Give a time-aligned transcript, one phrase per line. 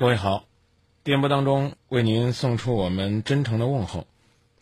[0.00, 0.46] 各位好，
[1.04, 4.06] 电波当中为您送出我们真诚的问候。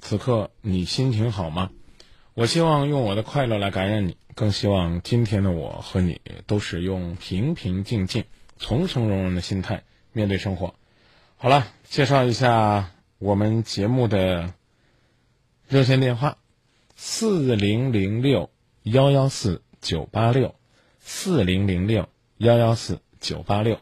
[0.01, 1.71] 此刻你心情好吗？
[2.35, 8.25] 我希望用我的快乐来感染你，更希望今天的我和你都是用平平静静、
[8.57, 10.75] 从从容容的心态面对生活。
[11.37, 14.55] 好了，介绍一下我们节目的
[15.69, 16.39] 热线电话：
[16.97, 18.51] 四零零六
[18.83, 20.57] 幺幺四九八六，
[20.99, 22.09] 四零零六
[22.39, 23.79] 幺幺四九八六。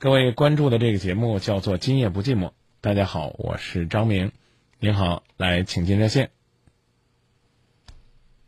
[0.00, 2.48] 各位关注的这个节目叫做《今夜不寂寞》。
[2.80, 4.32] 大家好，我是张明。
[4.78, 6.30] 您好，来，请进热线。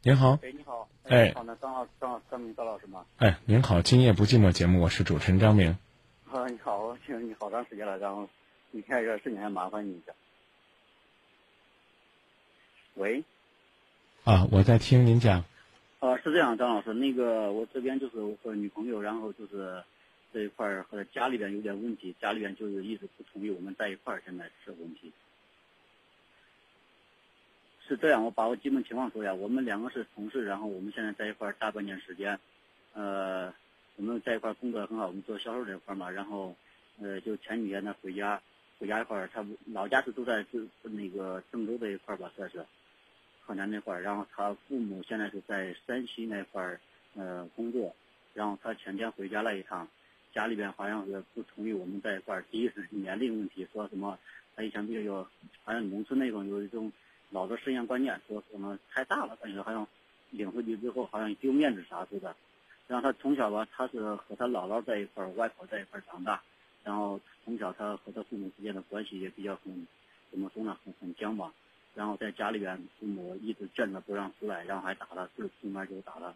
[0.03, 3.05] 您好，哎，你好，哎好，那张老张张明张老师吗？
[3.19, 5.77] 哎，您好，《今夜不寂寞》节目，我是主持人张明。
[6.31, 8.27] 啊，你好，我 听你好长时间了，然后
[8.73, 10.15] 今天这事情还麻烦你一下。
[12.95, 13.25] 喂，
[14.25, 15.45] 啊，我在听您讲。
[16.01, 19.85] 啊，是这样，张老师，那个我这边就是我和女朋友，然后就是
[20.33, 25.13] 这一块儿和家里边有点问题，家里边就是一直不同意我们在一块儿，现在是问题。
[27.87, 29.35] 是这样，我把我基本情况说一下。
[29.35, 32.39] 我们两个是同事，然后我们现在在一块儿大半年时间，
[32.95, 33.53] 呃，
[33.97, 36.57] 我们在一块儿工作很好，我们做销售这一块儿嘛，然后，
[37.01, 38.41] 呃，就前几天呢回家，
[38.79, 42.65] 回家一块儿，他老家是都在是那个郑州这一块儿吧，算是
[43.45, 46.81] 河南那块儿，然后他父母现在是在山西那块儿
[47.15, 47.95] 呃工作，
[48.33, 49.87] 然后他前天回家了一趟，
[50.33, 54.19] 家里边好像是不同意我们在一块儿，第一是年龄问题，说什么
[54.57, 55.27] 他以前比较有，
[55.65, 56.93] 好像农村那种有一种。
[57.35, 59.89] 老的实验观念说可能太大了，感觉好像
[60.33, 62.37] 领回去之后好像丢面子啥似的。
[62.87, 66.43] 然后他从小吧，他是和他姥姥在一块儿，外婆在一块儿长大。
[66.85, 69.87] 然后从小他和他父母之间的关系也比较很，
[70.31, 71.55] 怎么说呢，很很僵吧。
[71.95, 76.35] 然后在家里边，父母一直劝着不让出来，然后还打他，是出门就打他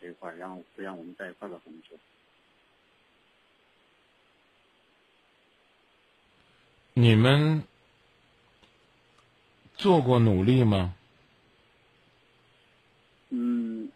[0.00, 1.80] 这一块儿，然后不让我们在一块儿吧，可能
[6.96, 7.60] 你们
[9.74, 10.94] 做过努力吗？
[13.30, 13.90] 嗯，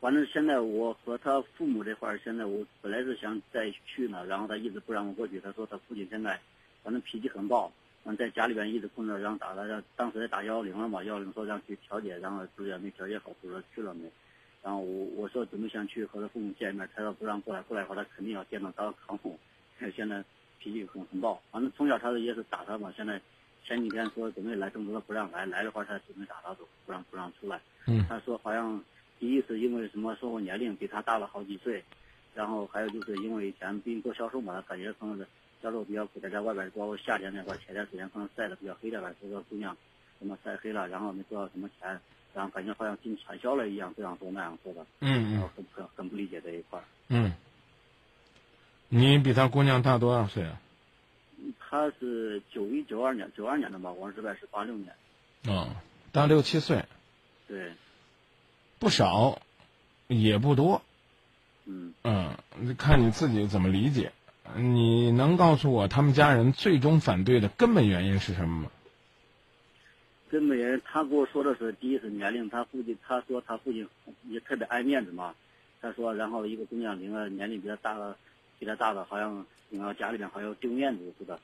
[0.00, 5.38] 反正现在我和他父母这块儿，现在我本来是想再去呢，然后他一直不让我过去。
[5.38, 6.40] 他说他父亲现在
[6.82, 7.70] 反正脾气很暴，
[8.04, 14.10] 完在家里边一直控制，然后打他，让当时也打幺幺零了嘛，幺幺零说让去调解，然后主也没调解好，不知道去了没。
[14.62, 19.38] 然后我我说准备想去和他父母见一面，他说不让过来，过来的话他肯定要见到当堂母。
[19.94, 20.24] 现在
[20.64, 23.20] 脾气很很暴，反正从小他也是打他嘛，现在。
[23.66, 27.58] 前几天说准备来郑州，他不让来，来的话他准备打他走，不让不让出来。
[27.86, 28.04] 嗯。
[28.06, 28.78] 他说好像
[29.18, 31.82] 第一是因为什么，说我年龄比他大了好几岁，
[32.34, 35.26] 然后还有就是因为以前毕竟做销售嘛，他感觉可能是
[35.62, 39.74] 销售比较苦，在在外边，包括夏天那块儿，前段时间可能晒的比较黑点吧，这个姑娘
[40.18, 41.98] 什么晒黑了，然后没多少什么钱，
[42.34, 44.84] 然后感觉好像进传销了一样，这样说那样说的。
[45.00, 46.84] 嗯然后很很很不理解这一块儿。
[47.08, 47.32] 嗯。
[48.88, 50.60] 你比他姑娘大多少岁啊？
[51.58, 54.94] 他是九一九二年，九二年的吧，王志外是八六年。
[55.46, 55.74] 哦，
[56.12, 56.84] 大六七岁。
[57.48, 57.72] 对。
[58.78, 59.40] 不少，
[60.06, 60.82] 也不多。
[61.64, 61.92] 嗯。
[62.04, 62.36] 嗯，
[62.76, 64.12] 看你自己怎么理解。
[64.56, 68.70] 你能告诉我他们家人最终反对的根本原因是什么吗？
[70.30, 73.88] 根本原因，他跟我说的是，第一是年龄，他父亲他说他父亲
[74.28, 75.34] 也特别爱面子嘛。
[75.80, 78.16] 他说，然后一个姑娘领了年龄比较大的，
[78.58, 79.44] 比他大的，好像。
[79.70, 81.36] 然后家里边还要丢面子似的。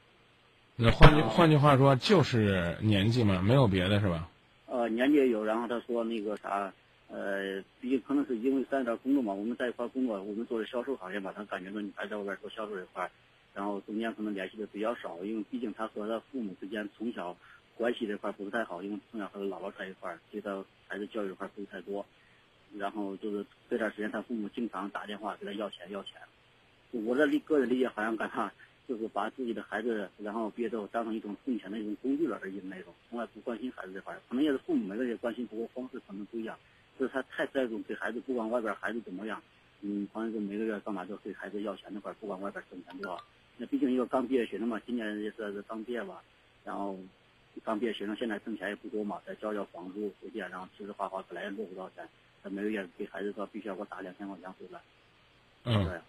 [0.77, 4.29] 那换句换句话说，就是年纪嘛，没有别的是吧？
[4.67, 5.45] 呃，年纪也有。
[5.45, 6.73] 然后他说那个啥，
[7.09, 13.11] 呃，毕竟可能是因为在这工作嘛，我们在一块工作，我们做的销售行业嘛，他感觉到你还在外边做销售这块，
[13.53, 17.37] 然后中间可能联系的比较少，因为毕竟他和他父母之间从小
[17.77, 22.07] 关系这块不是太好，因为从小和他姥姥在一块，对他孩子教育这块不是太多。
[22.79, 26.15] 然后就是这段时间，他父母经常打电话给他要钱要钱。
[26.93, 28.53] 我的理个人理解好像感他
[28.89, 36.59] 就是把自己的孩子，然后毕业之后当成一种挣钱的一种工具了而已那种，从来不关心孩子这块可能也是父母每个人关心不过方式可能不一样，
[36.99, 39.41] 就是他太在乎给孩子，不管外边孩子怎么样，
[39.83, 43.23] 嗯，好像是每个月到哪就给孩子要钱那块不管外边挣钱多少。
[43.57, 46.21] 那毕竟一个刚毕业学生嘛，今年也是刚毕业吧，
[46.65, 46.99] 然后
[47.63, 52.09] 刚毕业学生现在挣钱也不多嘛，再交交房租、水电，然后吃吃花花，本来也落不到钱，
[52.43, 54.81] 他每个月给孩子说必须要给我打两千块钱回来。
[55.65, 55.85] 嗯。
[55.85, 56.01] 对。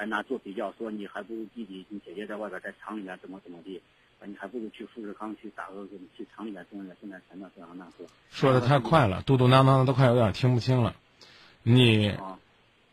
[0.00, 3.82] 还拿做比较，说你还不如弟弟，你姐姐在外边在厂里面怎么怎么地，
[4.24, 5.86] 你还不如去富士康去打个
[6.16, 8.06] 去厂里面挣点挣点钱呢，这样那说。
[8.30, 10.96] 说的太快了，嘟嘟囔囔的都快有点听不清了。
[11.62, 12.14] 你，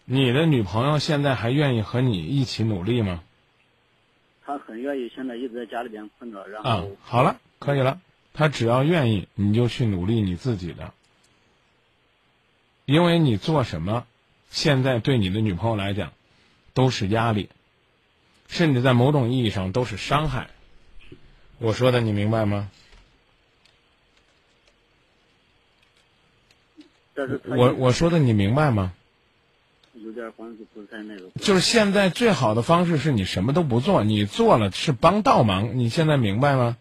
[0.04, 3.24] 你的女朋友现在还愿意和你一起努力吗？
[4.45, 6.69] 她很愿意，现在一直在家里边困着，然后。
[6.69, 8.01] 啊，好了，可以了。
[8.33, 10.94] 她只要愿意，你就去努力你自己的，
[12.83, 14.06] 因为你做什么，
[14.50, 16.12] 现在对你的女朋友来讲。
[16.78, 17.50] 都是压力，
[18.48, 20.52] 甚至在某种意义上都是伤害。
[21.58, 22.70] 我说的你明白吗？
[27.46, 28.94] 我我说的你明白吗？
[29.96, 31.32] 有点好像就不是太那个。
[31.42, 35.80] 就是现在最好的方式是你什么都不做，你做了是帮倒忙。
[35.80, 36.78] 你现在明白吗？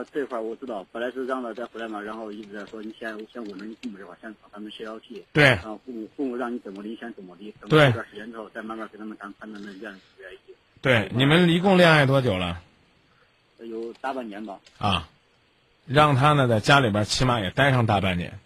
[0.00, 5.22] 哦，这块儿我知道，本来是让他再回来嘛，然后一直在说你先先稳着你父母这块，先找他们协调去。
[5.32, 7.52] 对然后父母父母让你怎么离，先怎么离。
[7.60, 10.54] 等过一段时间之后，再慢慢跟他们谈，看他们愿不愿意。
[10.80, 12.62] 对，你们一共恋爱多久了？
[13.58, 14.58] 有大半年吧。
[14.78, 15.08] 啊，
[15.86, 18.38] 让他呢在家里边起码也待上大半年，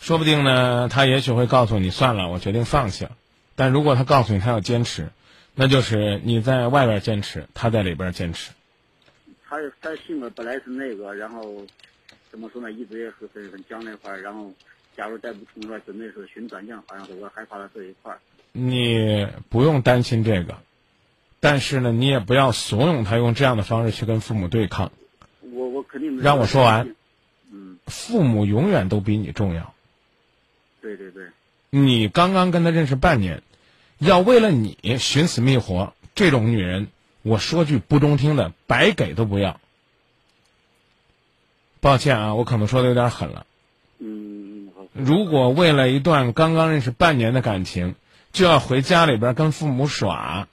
[0.00, 3.10] 说不定呢，他也许会告诉你算了，我决定放弃了。
[3.54, 5.10] 但如果他告诉你他要坚持，
[5.54, 8.52] 那就是你在外边坚持，他在里边坚持。
[9.48, 11.66] 他他性格本来是那个，然后
[12.30, 14.52] 怎么说呢，一直也是很很僵那块儿，然后
[14.96, 18.18] 假如再不从这块儿准备是寻短见，好像是我害怕的这一块儿。
[18.52, 20.58] 你不用担心这个，
[21.40, 24.92] 但是呢，你也不要怂恿他用这样的方式去跟父母对抗。
[25.40, 26.94] 我我肯定让我说完。
[27.50, 29.74] 嗯，父母永远都比你重要。
[30.82, 31.28] 对对对，
[31.70, 33.42] 你刚刚跟他认识半年，
[33.98, 36.88] 要为了你寻死觅活，这种女人，
[37.28, 39.60] 我说句不中听的，白给都不要。
[41.80, 43.46] 抱歉啊，我可能说的有点狠了。
[43.98, 44.86] 嗯，好。
[44.92, 47.94] 如果为了一段刚刚认识半年的感情，
[48.32, 50.48] 就要回家里边跟父母耍，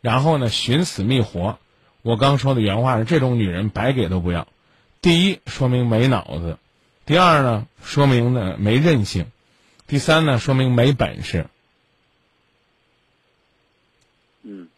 [0.00, 1.58] 然后呢寻死觅活，
[2.02, 4.48] 我刚说的原话是：这种女人白给都不要。
[5.02, 6.58] 第一，说明没脑子；
[7.06, 9.24] 第二呢，说明呢没韧性；
[9.86, 11.46] 第三呢，说明没本事。
[14.42, 14.68] 嗯，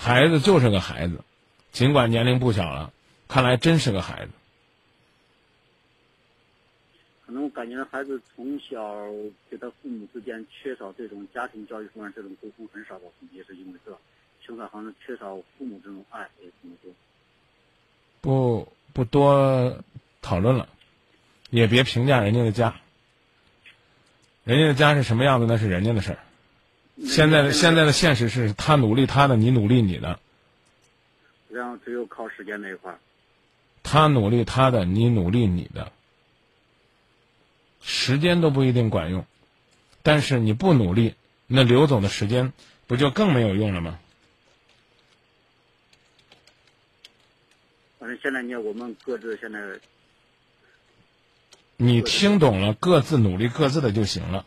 [0.00, 1.24] 孩子就是个孩子，
[1.72, 2.92] 尽管年龄不小了，
[3.26, 4.32] 看来真是个孩子。
[7.26, 8.80] 可能我感觉孩子从小
[9.50, 13.98] 给他父母之间缺少这种家庭教育方面这种沟通很少吧，也是因为这，
[14.46, 16.92] 从小好像缺少父母这种爱，也这么说。
[18.20, 19.76] 不不多
[20.22, 20.68] 讨论了，
[21.50, 22.74] 也别评价人家的家。
[24.44, 26.18] 人家的家是什么样子，那是人家的事儿。
[27.06, 30.18] 现在的现在的现实是他努力他的，你努力你的。
[31.48, 32.98] 然后只有靠时间那一块儿。
[33.82, 35.92] 他努力他的，你努力你的。
[37.80, 39.24] 时间都不一定管用，
[40.02, 41.14] 但是你不努力，
[41.46, 42.52] 那流走的时间
[42.86, 43.98] 不就更没有用了吗？
[47.98, 49.60] 反正现在呢，我们各自现在
[51.76, 54.44] 你听懂了，各自努力各自的就行了，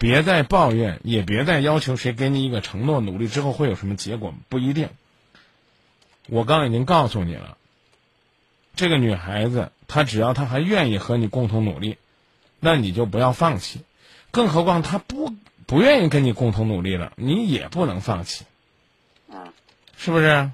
[0.00, 4.88] 别再抱怨，也别再要求谁给你一个承诺，努力之后会有什么结果，不一定。
[6.26, 7.58] 我刚已经告诉你了，
[8.74, 11.98] 这个女孩子，她只要她还愿意和你共同努力，
[12.60, 13.82] 那你就不要放弃。
[14.30, 15.34] 更何况她不
[15.66, 18.46] 不愿意跟你共同努力了，你也不能放弃，
[19.30, 19.52] 啊，
[19.98, 20.50] 是不是？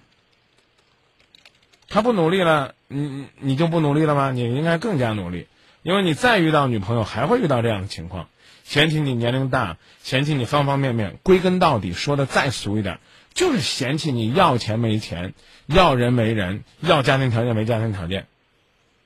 [1.89, 4.33] 她不努力了，你你就不努力了吗？
[4.33, 5.47] 你应该更加努力。
[5.85, 8.29] 因为你再遇到女朋友，还会遇到这样的情况，
[8.67, 12.99] 嫌弃你年龄大，嫌弃你方方面面，归根到底说的再俗一点，
[13.33, 15.35] 就是嫌弃你要钱没钱，
[15.67, 18.27] 要人没人，要家庭条件没家庭条件。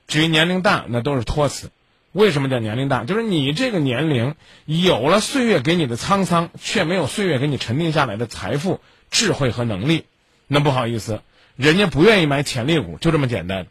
[0.07, 1.69] 至于年龄大，那都是托词。
[2.11, 3.03] 为什么叫年龄大？
[3.03, 4.35] 就是你这个年龄
[4.65, 8.81] 有了岁月给你的沧桑，却没有岁月给你沉淀下来的财富、
[9.11, 10.05] 智慧和能力。
[10.47, 11.21] 那不好意思，
[11.55, 13.67] 人家不愿意买潜力股，就这么简单。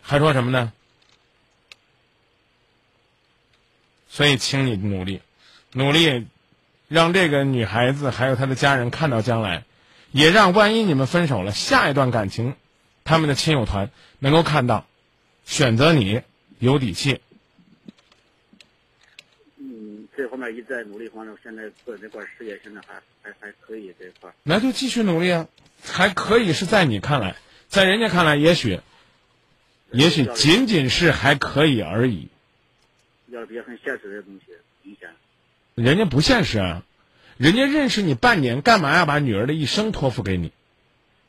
[0.00, 0.72] 还说什么呢？
[4.14, 5.22] 所以，请你努力，
[5.72, 6.26] 努力，
[6.86, 9.64] 让这个女孩子还有她的家人看到将来，
[10.10, 12.54] 也让万一你们分手了，下一段感情，
[13.04, 14.86] 他们的亲友团能够看到，
[15.46, 16.20] 选择你
[16.58, 17.20] 有底气。
[19.56, 24.30] 嗯，这方面一直在努力，反正现在做这块事业现在还还还可以这块。
[24.42, 25.48] 那就继续努力啊，
[25.82, 27.36] 还可以是在你看来，
[27.68, 28.80] 在人家看来，也许，
[29.90, 32.28] 也许仅仅是还可以而已。
[33.40, 35.08] 要比较很现实的东西，明显。
[35.74, 36.82] 人家不现实啊，
[37.38, 40.52] 人家认识你半年，干嘛要把女儿的一生托付给你？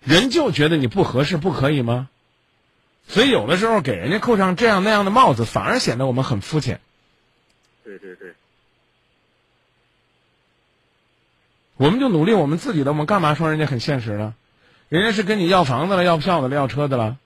[0.01, 2.09] 人就觉得你不合适，不可以吗？
[3.07, 6.81] 所以有的时候给人家扣上这样那样的帽子，反而显得我们很肤浅。
[7.85, 8.33] 对对对，
[11.77, 14.35] 我们就努力我们自己的，我们干嘛说人家很现实呢？
[14.89, 17.17] 人家是跟你要房子了，要票子了，要车的了，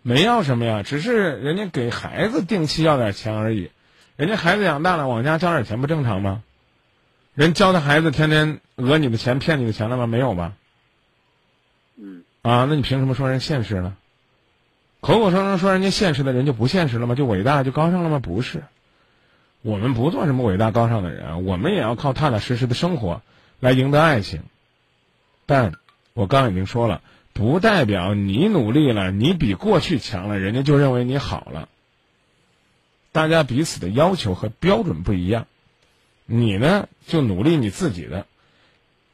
[0.00, 3.70] 没要什么呀，只是人家给孩子定期要点钱而已。
[4.16, 6.42] 人家孩子养大了，往家交点钱不正常吗？
[7.34, 10.06] 人教的孩子天天讹你的钱、骗你的钱了吗？
[10.06, 10.52] 没有吧？
[11.96, 13.96] 嗯，啊，那你凭什么说人现实呢？
[15.00, 17.14] 口口声声说人家现实的人就不现实了吗？
[17.14, 18.18] 就伟大就高尚了吗？
[18.18, 18.62] 不是，
[19.62, 23.22] 我们不做什么伟大高尚的人，我们也要靠踏踏实实的生活
[23.60, 24.42] 来赢得爱情。
[25.46, 25.72] 但
[26.12, 27.00] 我刚已经说了，
[27.32, 31.68] 不代表你努力了，你比过去强了，人家就认为你好了。
[33.12, 35.46] 大家彼此的要求和标准不一样，
[36.24, 38.26] 你呢就努力你自己的，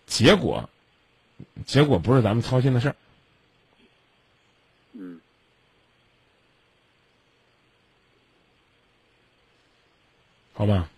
[0.07, 0.71] 结果，
[1.67, 2.97] 结果不是咱们操心的事儿。
[4.93, 5.21] 嗯，
[10.53, 10.89] 好吧，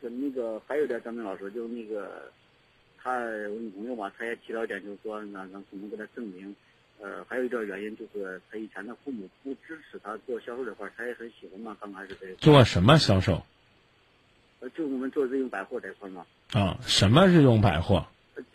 [0.00, 2.30] 是那个还有点，张明老师，就那个
[3.02, 6.54] 他我女朋友吧，她也提到一点，就是说让让父母给她证明。
[7.02, 13.44] 呃，还有一点原因就是他以前的父母不支持他做销售这块儿，他也很喜欢嘛，刚开始这做什么销售？
[14.60, 16.24] 呃，就我们做日用百货这块儿嘛。
[16.52, 18.06] 啊，什么日用百货？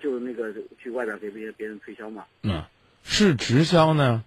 [0.01, 2.25] 就是那个去外边给别别人推销嘛。
[2.44, 2.63] 嗯，
[3.04, 4.24] 是直销呢？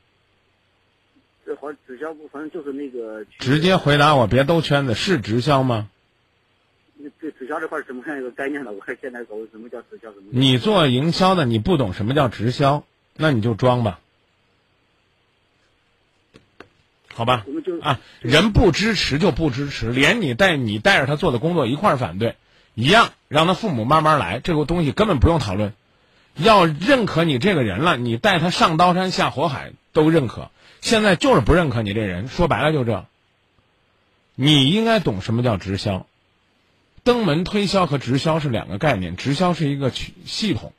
[1.46, 3.24] 这好直销不，反正就是那个。
[3.38, 5.88] 直接回答我，别兜圈子，是直销吗？
[6.96, 8.70] 那对直销这块什么样一个概念呢？
[8.70, 10.12] 我现在搞什么叫直销？
[10.12, 10.26] 什么？
[10.30, 12.84] 你做营销的，你不懂什么叫直销，
[13.16, 13.98] 那你就装吧。
[17.20, 17.44] 好吧，
[17.82, 22.34] 啊，人不支持就不支持，连你带你带着他做的工作一块儿反对，
[22.72, 25.74] 一样，让他父母慢慢来，这个东西根本不用讨论。
[26.34, 30.50] 要认可你这个人了，你带他上刀山下火海都认可。
[30.80, 33.04] 现在就是不认可你这人，说白了就这。
[34.34, 36.06] 你应该懂什么叫直销，
[37.04, 40.72] 登门推销和直销是两个概念，直销是一个系系统，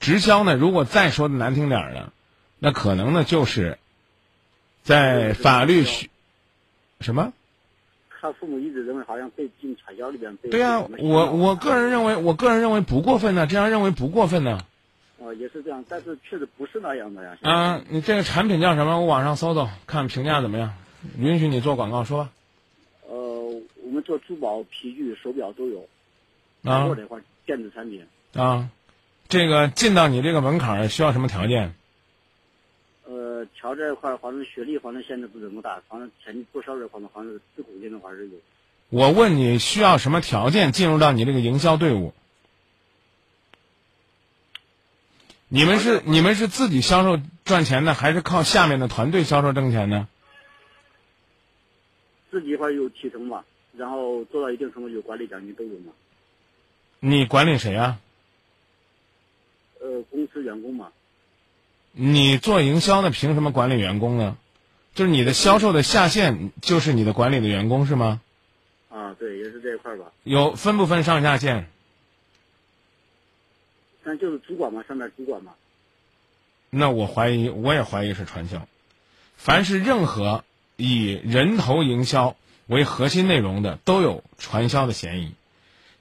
[0.00, 2.10] 直销呢，如果再说的难听点儿呢，
[2.58, 3.78] 那可能呢就是。
[4.88, 6.08] 在法律学
[7.02, 7.30] 什么？
[8.08, 10.48] 他父母一直认为好像被进传销里边被。
[10.48, 14.58] 对呀，我我个人认为，我个人认为不过分呢，这样认为不过分呢。
[15.18, 17.36] 哦，也是这样，但是确实不是那样的呀。
[17.42, 18.98] 啊，你这个产品叫什么？
[19.00, 20.72] 我网上搜搜，看评价怎么样？
[21.18, 22.30] 允许你做广告，说吧。
[23.06, 23.14] 呃，
[23.82, 25.86] 我们做珠宝、皮具、手表都有。
[26.64, 26.86] 啊。
[26.86, 28.02] 做这块电子产品。
[28.32, 28.70] 啊，
[29.28, 31.74] 这个进到你这个门槛需要什么条件？
[33.46, 38.36] 调这一块儿，反正学历反正现在不怎么大，反正前做销售方面，好像是自贡进的还是有。
[38.90, 42.14] 我问你需要什么条件进入到你这个营销队伍？
[45.48, 50.08] 你们是你们是自己销售赚钱呢，还是靠下面的团队销售挣钱呢？
[52.30, 55.92] 自己一块有提成嘛，然后做到一定程度有管理奖金都有嘛。
[57.00, 57.98] 你管理谁啊？
[59.80, 60.92] 呃，公司员工嘛。
[62.00, 64.36] 你做营销的，凭什么管理员工呢？
[64.94, 68.20] 就是你的销售的下线，就是你的管理的员工是吗？
[68.88, 70.04] 啊，对，也是这一块吧。
[70.22, 71.68] 有分不分上下线？
[74.04, 75.54] 但就是主管嘛，上面主管嘛。
[76.70, 78.68] 那我怀疑，我也怀疑是传销。
[79.36, 80.44] 凡是任何
[80.76, 82.36] 以人头营销
[82.68, 85.32] 为核心内容的，都有传销的嫌疑。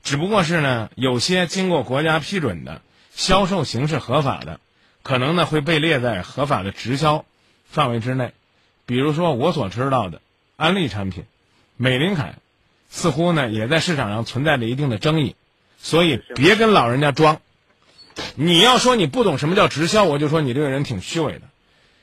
[0.03, 2.83] 只不过是呢，有些经过国家批准的
[3.15, 4.59] 销售形式合法的。
[5.07, 7.23] 可能呢会被列在合法的直销
[7.69, 8.33] 范围之内，
[8.85, 10.19] 比如说我所知道的
[10.57, 11.23] 安利产品、
[11.77, 12.33] 美林凯，
[12.89, 15.37] 似乎呢也在市场上存在着一定的争议，
[15.77, 17.39] 所以别跟老人家装。
[18.35, 21.43] 你要说你不懂什么叫直销，我就说你这个人挺虚伪的，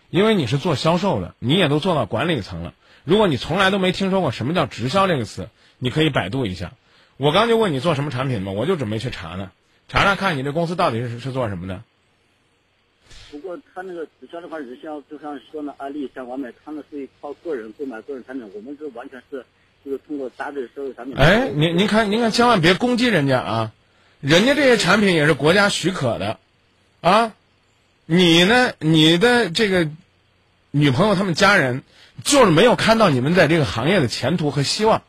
[0.08, 2.72] 因为你是做销售的，你也都做到管理层了。
[3.04, 6.72] 如果你从来都没听说过什么叫直销这个词，你可以百度一下。
[7.18, 9.50] 我刚就问你做什么产品嘛，我就准备去查呢，
[9.90, 11.82] 查查看你这公司到底是是做什么的。
[13.34, 19.44] 不过他那个直销的话，是像就像说那安利像完美，他们是靠个人购买个人产品，我们是完全是
[19.84, 21.16] 就是通过搭配社会产品。
[21.16, 23.72] 哎，您您看您看，千万别攻击人家啊！
[24.20, 26.38] 人家这些产品也是国家许可的，
[27.00, 27.34] 啊，
[28.06, 28.72] 你呢？
[28.78, 29.88] 你的这个
[30.70, 31.82] 女朋友他们家人
[32.22, 35.02] 就是没有看到你们在这个行业的前途和希望。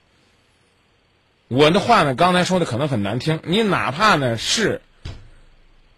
[1.47, 4.81] 我的话呢，刚才说的可能很难听，你哪怕呢是。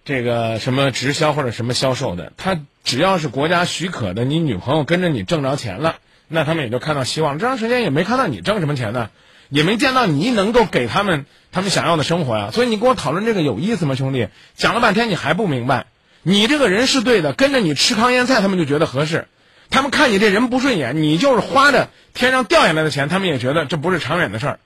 [0.08, 5.98] 这个什么直销或者什么销售的，他只要是国家许可的，你女朋友跟着你挣着钱了，
[6.30, 7.40] 那他们也就看到希望。
[7.40, 9.10] 这长时间也没看到你挣什么钱呢，
[9.50, 12.52] 也没见到你能够给他们他们想要的生活呀。
[12.54, 14.30] 所以你跟我讨论这个有意思吗，兄弟？
[14.56, 15.88] 讲了半天你还不明白，
[16.24, 19.28] 你这个人是对的，跟着你吃糠咽菜，他们就觉得合适。
[19.70, 24.60] 他们看你这人不顺眼，你就是花着天上掉下来的钱，他们也觉得这不是长远的事儿。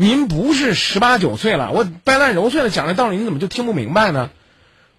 [0.00, 4.30] 您不是十八九岁了，我掰烂揉碎了讲这道理，你怎么就听不明白呢？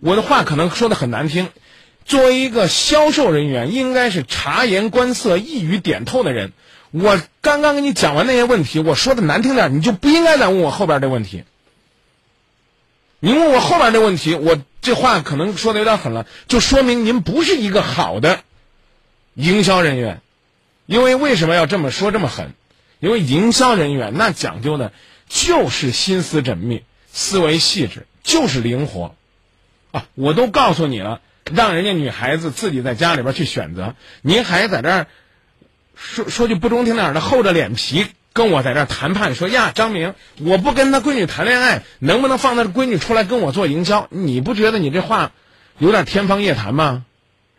[0.01, 1.47] 我的话可能说的很难听。
[2.03, 6.51] 作为一个销售人员，应该是察言观色、一语点透的人。
[6.91, 11.45] 我刚刚跟你讲完那些问题，我说的难听点，你就不应该再问我后边这问题。
[13.21, 18.41] 您问我后边这问题，我这话可能说的有点狠了，就说明您不是一个好的
[19.33, 20.19] 营销人员。
[20.87, 22.51] 因为为什么要这么说这么狠？
[22.99, 24.91] 因为营销人员那讲究的，
[25.27, 29.15] 就是心思缜密、思维细致，就是灵活，
[29.91, 35.07] 啊，我都告诉你了，让人家女孩子自己在家里边去选择，您还在这儿
[35.95, 44.07] 说说句不中听点儿的，厚着脸皮跟我在这儿谈判，说呀，张明，我不跟他闺女谈恋爱，能不能放他闺女出来跟我做营销？
[44.11, 45.31] 你不觉得你这话
[45.77, 47.05] 有点天方夜谭吗？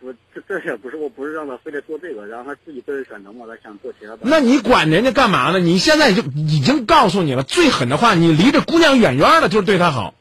[0.01, 4.19] 我这这也不是，我不是让他非得做这个，然后他自己个人选择嘛，他想做其他的。
[4.23, 5.59] 那你管人家干嘛呢？
[5.59, 10.13] 你现在就已经告诉你了，最狠的话，你离这姑娘远远的，就是对她好。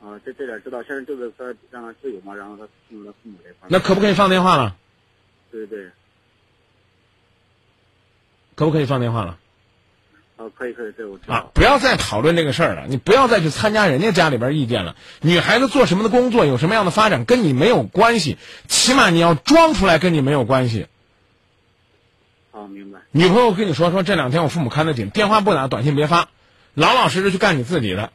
[0.00, 3.68] 啊，这这点知道，现在就是说让他自由嘛，然后他听他父母这块。
[3.68, 4.76] 那可不可以放电话了？
[5.50, 5.90] 对对对，
[8.54, 9.38] 可不可以放电话了？
[10.46, 11.34] 啊，可以可以，对我知道。
[11.34, 14.96] 啊，不要再讨论这个事儿了，你不要再去参加人家家里边意见了。
[15.20, 18.38] 女孩子做什么的工作，有什么样的发展，跟你没有关系，
[18.68, 20.86] 起码你要装出来跟你没有关系。
[22.52, 23.00] 哦，明白。
[23.10, 26.28] 女朋友跟你说说这两天我父母看得紧，电话不打，短信别发，
[26.74, 28.10] 老老实实去干你自己的，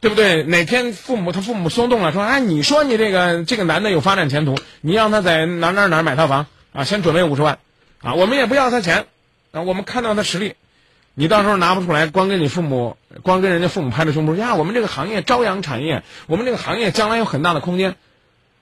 [0.00, 0.42] 对不对？
[0.42, 7.58] 哪天父母他父母松动了，说哎，你说你这个这个男的有发展前途，你让他在哪儿哪儿哪儿买套房啊，先准备五十万，
[8.02, 9.06] 啊，我们也不要他钱，
[9.62, 10.54] 我们看到他实力，
[11.14, 17.96] 你到时候拿不出来，光跟你父母，光跟人家父母拍着胸脯说呀，我们这个行业朝阳产业，我们这个行业将来有很大的空间。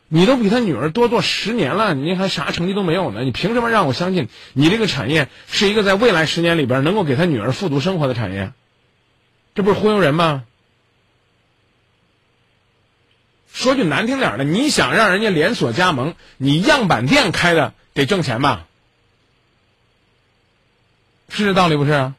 [0.08, 3.22] 你都比他女儿多做十年了，你还啥成绩都没有呢？
[3.22, 8.52] 你凭什么让我相信你这个产业是一个在未来十年里边能够给他女儿富足生活的产业？
[9.54, 10.44] 这不是忽悠人吗？
[13.52, 18.66] 说句难听点的，你想让人家连锁加盟，你样板店开的得挣钱吧？
[21.28, 22.14] 是这道理不是啊？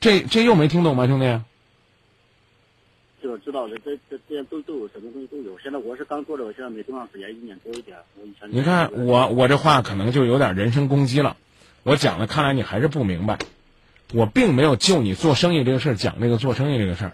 [0.00, 1.40] 这这又没听懂吗，兄弟？
[3.20, 5.58] 这个知道的，这这这些都都有，什么东西都有。
[5.58, 7.98] 现在我是刚做的，我，现在没多长时间，一年多一点。
[8.14, 11.36] 我以前你看我我这话可能就有点人身攻击了，
[11.82, 13.38] 我讲的看来你还是不明白，
[14.14, 17.12] 我并没有就你做生意这个事儿讲这个做生意这个事儿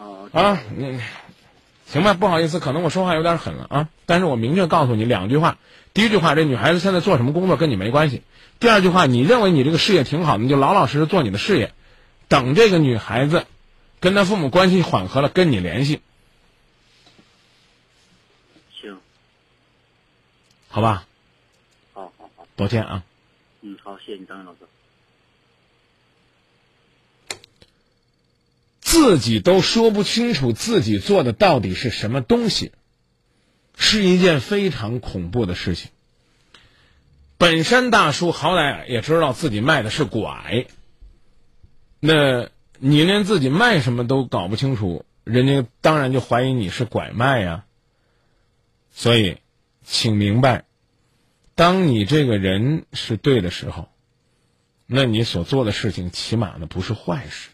[0.00, 0.98] 啊啊，你
[1.86, 2.14] 行吧？
[2.14, 5.58] 不好意思，可能我说话有点狠了啊，但是我明确告诉你两句话：
[5.96, 8.18] 第一句话，这女孩子现在做什么工作跟你没关系；
[8.60, 11.72] 第二句话，你认为你这个事业挺好，你就老老实实做你的事业，
[12.28, 13.46] 等这个女孩子
[13.98, 16.02] 跟她父母关系缓和了，跟你联系，
[18.78, 18.98] 行，
[20.68, 21.06] 好吧？
[21.94, 23.02] 好好好，多见啊。
[23.62, 24.58] 嗯，好，谢谢你，张云老师。
[28.80, 32.72] 自己都说不清楚自己做的到底是什么东西，
[33.76, 35.90] 是一件非常恐怖的事情。
[37.38, 40.66] 本山大叔好歹也知道自己卖的是拐，
[42.00, 47.64] 那你连自己卖什么都搞不清楚，人家当然就怀疑你是拐卖呀。
[48.90, 49.36] 所以，
[49.84, 50.64] 请明白，
[51.54, 53.90] 当你这个人是对的时候，
[54.86, 57.50] 那你所做的事情起码呢不是坏事。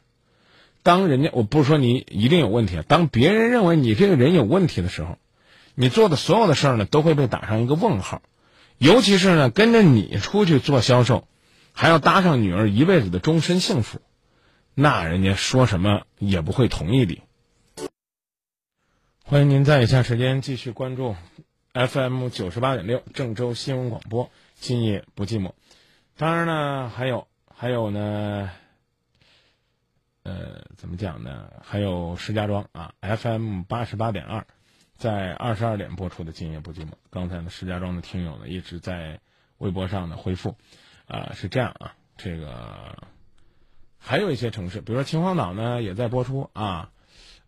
[0.85, 5.19] 当人家我不是说你一定有问题啊，当别人认为你这个人有问题的时候，
[5.75, 8.23] 你做的所有的事儿呢都会被打上一个问号。
[8.79, 11.29] 尤其是呢，跟着你出去做销售，
[11.73, 14.01] 还要搭上女儿一辈子的终身幸福，
[14.75, 17.21] 那人家说什么也不会同意的。
[19.25, 21.15] 欢迎您在以下时间继续关注
[21.73, 25.53] FM 九十八点六郑州新闻广播，今夜不寂寞。
[26.17, 28.51] 当然呢，还有还有呢。
[30.25, 31.51] 呃，怎么讲呢？
[31.63, 34.47] 还有石家庄啊，FM 八十八点二，
[35.03, 36.91] 在二十二点播出的《今夜不寂寞》。
[37.11, 39.19] 刚才呢，石家庄的听友呢一直在
[39.59, 40.57] 微博上呢回复，
[41.09, 42.97] 啊，是这样啊，这个
[43.99, 46.93] 还有一些城市，比如说秦皇岛呢也在播出啊，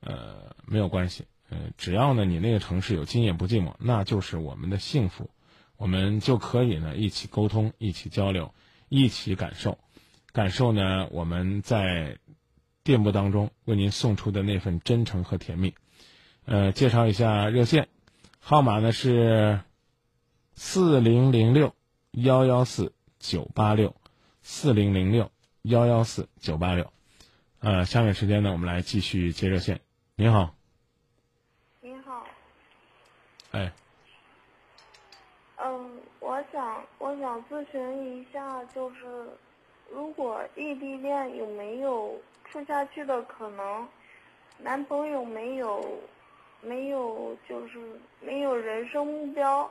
[0.01, 5.31] 呃，没有关系，呃，只要呢你那个城市有《今夜不寂寞》，那就是我们的幸福，
[5.77, 8.53] 我们就可以呢一起沟通，一起交流，
[8.89, 9.79] 一起感受，
[10.33, 12.19] 感受呢我们在。
[12.83, 15.73] 电波当中为您送出的那份真诚和甜蜜，
[16.47, 17.89] 呃，介绍一下热线
[18.39, 19.61] 号码呢是
[20.55, 21.75] 四零零六
[22.13, 23.95] 幺幺四九八六
[24.43, 25.31] 四零零六
[25.63, 26.93] 幺幺四九八六，
[27.61, 29.81] 呃，下面时间呢我们来继续接热线。
[30.17, 30.55] 您好，
[31.81, 32.27] 您好，
[33.53, 33.73] 哎，
[35.57, 39.29] 嗯，我想我想咨询一下，就是
[39.91, 42.21] 如果异地恋有没有？
[42.53, 43.89] 处下去的可能，
[44.59, 45.83] 男朋友没有，
[46.65, 47.79] 没有就是
[48.21, 49.71] 没有人生目标，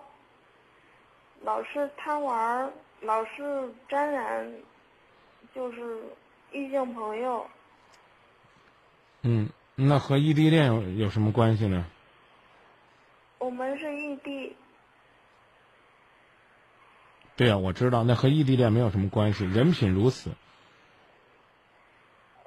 [1.42, 4.54] 老是贪玩，老是沾染，
[5.54, 6.02] 就是
[6.52, 7.46] 异性朋友。
[9.24, 11.86] 嗯，那和异地恋有有什么关系呢？
[13.40, 14.56] 我们是异地。
[17.36, 19.44] 对呀，我知道，那和异地恋没有什么关系。
[19.44, 20.30] 人品如此。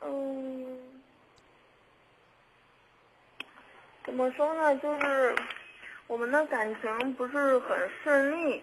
[0.00, 0.78] 嗯，
[4.04, 4.74] 怎怎么说呢？
[4.78, 5.36] 就是
[6.06, 8.62] 我们的感情不是很顺利。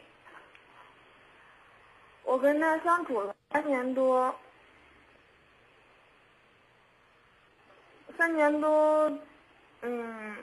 [2.23, 4.35] 我跟他相处了三年多，
[8.17, 9.19] 三年多，
[9.83, 10.35] 嗯，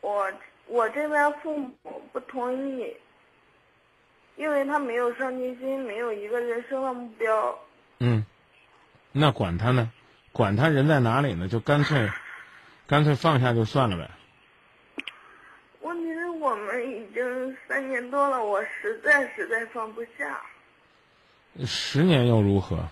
[0.00, 0.32] 我
[0.66, 1.74] 我这边父母
[2.12, 2.96] 不同意，
[4.36, 7.58] 因为他没有上进心，没有一个人生的目标。
[7.98, 8.24] 嗯，
[9.10, 9.90] 那管他呢？
[10.30, 11.48] 管他人在哪里呢？
[11.48, 12.08] 就干脆，
[12.86, 14.08] 干脆放下就算了呗。
[15.80, 20.40] 问题是我们已经三年多了，我实在实在放不下。
[21.66, 22.88] 十年又如何？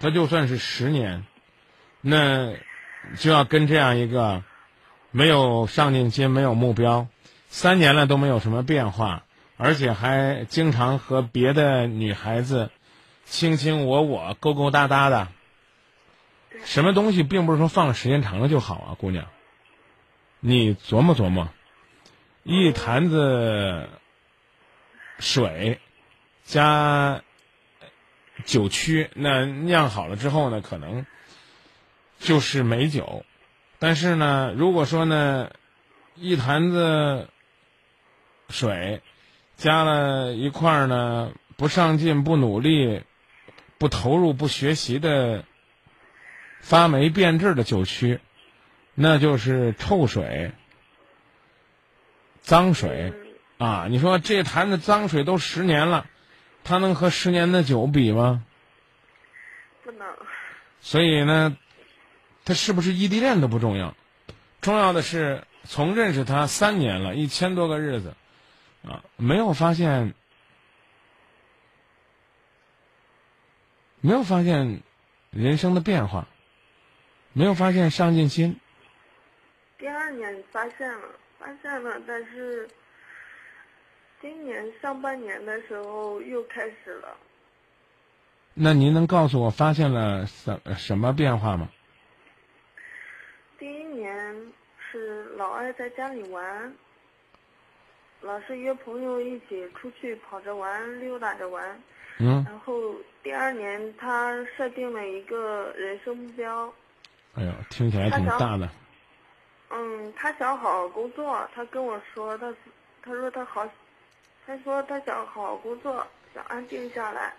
[0.00, 1.24] 他就算是十年，
[2.00, 2.54] 那
[3.16, 4.42] 就要跟这样一个
[5.12, 7.06] 没有上进心、没有目标，
[7.46, 9.22] 三年了都没有什么变化，
[9.56, 12.72] 而且还经常和别的女孩子
[13.24, 15.28] 卿卿我我、勾勾搭搭的。
[16.64, 19.26] 什么东西并不是说放时间长了就好啊，姑娘。
[20.40, 21.50] 你琢磨琢磨，
[22.46, 23.88] 一坛子
[25.18, 25.80] 水。
[26.48, 27.24] 加
[28.44, 31.04] 酒曲，那酿好了之后呢，可能
[32.20, 33.24] 就是美酒。
[33.80, 35.50] 但是呢，如果说呢，
[36.14, 37.28] 一坛子
[38.48, 39.02] 水
[39.56, 43.02] 加了一块呢，不上进、不努力、
[43.76, 45.44] 不投入、不学习的
[46.60, 48.20] 发霉变质的酒曲，
[48.94, 50.52] 那就是臭水、
[52.46, 53.12] 脏水
[53.58, 53.88] 啊！
[53.90, 56.06] 你说这坛子脏水都十年了。
[56.62, 58.44] 他能和十年的酒比吗？
[59.84, 60.06] 不能。
[60.80, 61.56] 所以呢，
[62.44, 63.96] 他是不是异地恋都不重要，
[64.60, 68.14] 重要的是从认识他三年了，一千多个日子，
[68.84, 70.14] 啊，没有发现，
[74.00, 74.82] 没有发现
[75.30, 76.28] 人生的变化，
[77.32, 78.60] 没有发现上进心。
[79.78, 82.68] 第二年发现了，发现了，但是。
[84.18, 87.16] 今年上半年的时候又开始了。
[88.54, 91.68] 那您能告诉我发现了什什么变化吗？
[93.58, 94.34] 第一年
[94.80, 96.74] 是老爱在家里玩，
[98.22, 101.78] 老是约朋友一起出去跑着玩、溜达着玩。
[102.18, 102.42] 嗯。
[102.48, 106.72] 然后第二年他设定了一个人生目标。
[107.34, 108.66] 哎呦，听起来挺大的。
[109.70, 111.48] 嗯，他想好好工作。
[111.54, 112.54] 他跟我说，他
[113.02, 113.68] 他说他好。
[114.48, 117.34] 他说他想好好工作，想安定下来。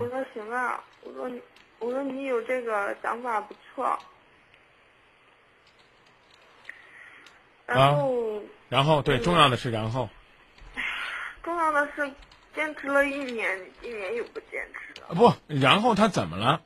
[0.00, 1.40] 我说行啊，我说你，
[1.78, 3.96] 我说你有这个想法不错。
[7.64, 10.08] 然后，然后对，重要的是然后。
[11.44, 12.10] 重要的是
[12.56, 15.14] 坚持了一年，一年又不坚持了。
[15.14, 16.60] 不，然后他怎么了？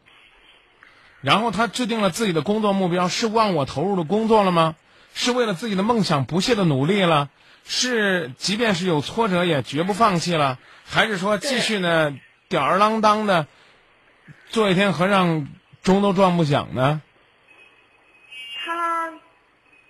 [1.20, 4.74] 然后他制定了自己的工作目标，是忘我投入的工作了吗？
[5.16, 7.30] 是为了自己的梦想不懈的努力了？
[7.64, 12.14] 是，即便是有挫折也绝不放弃了，还是说继续呢，
[12.50, 13.46] 吊儿郎当的
[14.50, 15.48] 做一天和尚
[15.82, 17.00] 钟都撞不响呢？
[18.62, 19.10] 他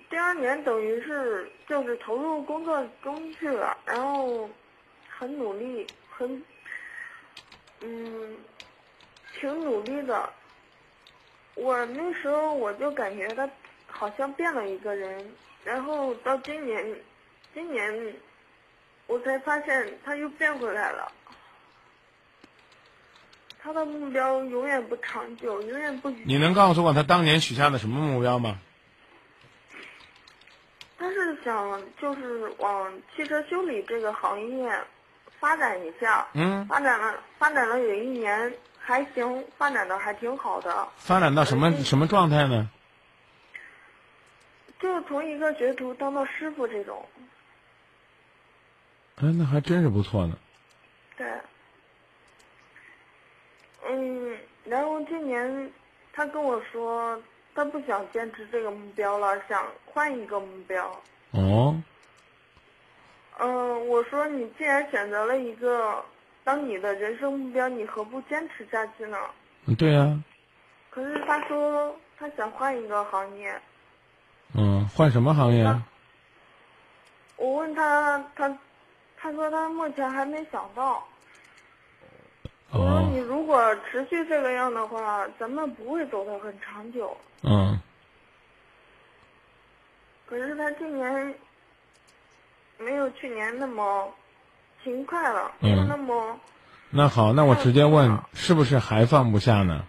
[0.08, 4.48] 第二年等于是就是投入工作中去了，然后
[5.18, 6.40] 很努力，很
[7.80, 8.36] 嗯，
[9.38, 10.30] 挺努力的。
[11.56, 13.48] 我那时候我就感觉他
[13.98, 15.24] 好像变了一个人，
[15.64, 16.84] 然后到今年。
[17.54, 18.14] 今年
[19.06, 21.10] 我才发现他又变回来了，
[23.62, 26.10] 他的目标永远不长久，永远不。
[26.10, 28.58] 你能告诉我他当年许下的什么目标吗？
[30.98, 34.70] 他是想就是往汽车修理这个行业
[35.40, 40.86] 发展一下，嗯，发展了发展了有一年还行，发展的还挺好的。
[40.98, 42.68] 发展到什么什么状态呢？
[44.86, 47.04] 就是从一个学徒当到师傅这种。
[49.16, 50.38] 哎，那还真是不错呢。
[51.16, 51.26] 对，
[53.88, 55.72] 嗯，然后今年
[56.12, 57.20] 他跟我说，
[57.52, 61.02] 他不想坚持这个目标了，想换一个目标。
[61.32, 61.82] 哦。
[63.38, 66.00] 嗯，我说你既然选择了一个
[66.44, 69.18] 当你的人生目标，你何不坚持下去呢？
[69.64, 70.22] 嗯，对呀。
[70.90, 73.60] 可是他说他想换一个行业。
[74.86, 75.64] 嗯，换什么行业？
[77.36, 78.56] 我问他，他。
[79.18, 81.02] 他说他目前还没想到。
[82.70, 87.16] 我说你如果持续这个样的话，咱们不会走得很长久。
[87.42, 87.80] 嗯。
[90.26, 91.34] 可是他今年
[92.78, 94.12] 没有去年那么
[94.84, 96.38] 勤快了，没有那么。
[96.90, 99.84] 那好，那我直接问，是不是还放不下呢？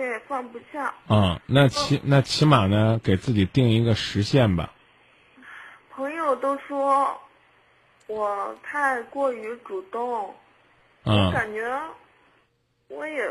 [0.00, 0.94] 对，放不下。
[1.10, 4.72] 嗯，那起那起码呢，给自己定一个时限吧。
[5.90, 7.20] 朋友都说
[8.06, 10.34] 我太过于主动，
[11.02, 11.78] 我嗯感觉
[12.88, 13.30] 我也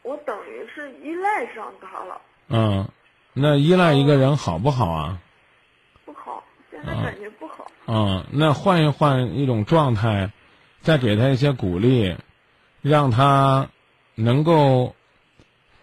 [0.00, 2.88] 我等于是依赖上他了，嗯，
[3.34, 5.20] 那依赖一个人好不好啊？
[6.06, 7.66] 不好，现在嗯感觉不好。
[7.86, 10.32] 嗯，那换一换一种状态，
[10.80, 12.16] 再给他一些鼓励，
[12.80, 13.68] 让他
[14.14, 14.96] 能够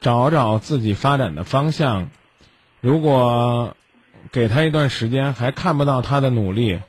[0.02, 2.10] 找找自己发展的方向。
[2.82, 3.76] 如果
[4.32, 6.80] 给他一段时间还看不到他的努力，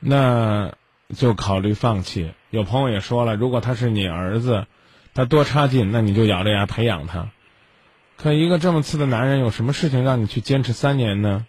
[0.00, 0.74] 那
[1.14, 2.32] 就考虑放弃。
[2.50, 4.66] 有朋友也说了，如果他是你儿子，
[5.14, 7.28] 他多差劲，那你就咬着牙培养他。
[8.16, 11.46] 可一个这么次的男人，有什么事情让你去坚持三年呢？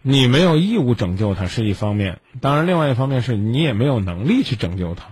[0.00, 5.06] 你没有义务拯救他是一方面，当然，另外一方面是你也没有能力去拯救他。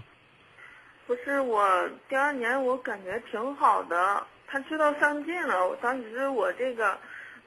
[1.08, 1.60] 不是我
[2.08, 6.98] 第二年我感觉挺好的，他知道上进了，我当时我这个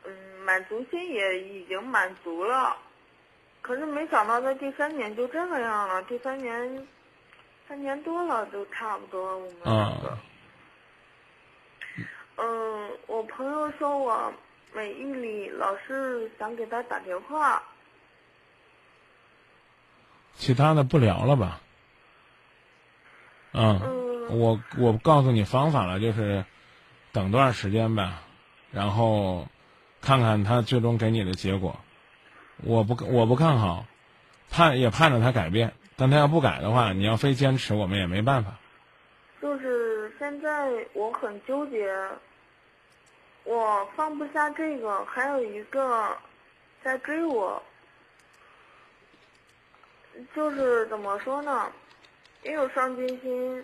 [0.05, 0.11] 嗯
[0.45, 2.75] 满足心也已经满足了，
[3.61, 6.87] 可是没想到在第三年就这个样了，第三年
[7.67, 10.09] 三年多了都差不多我们两个。
[10.09, 10.19] 啊
[12.41, 14.33] 嗯，我朋友说我
[14.73, 17.61] 每日里老是想给他打电话，
[20.35, 21.59] 其他的不聊了吧？
[23.51, 26.45] 嗯，嗯我我告诉你方法了，就是
[27.11, 28.21] 等段时间吧，
[28.71, 29.47] 然后
[30.01, 31.79] 看看他最终给你的结果。
[32.63, 33.85] 我不我不看好，
[34.49, 38.59] 盼也盼着他改变，但他要不改的话，你要非坚持，我们也没办法。
[39.41, 41.89] 就是现在我很纠结，
[43.45, 46.17] 我放不下这个，还有一个
[46.83, 47.63] 在追我，
[50.35, 51.71] 就是怎么说呢，
[52.43, 53.63] 也有上进心，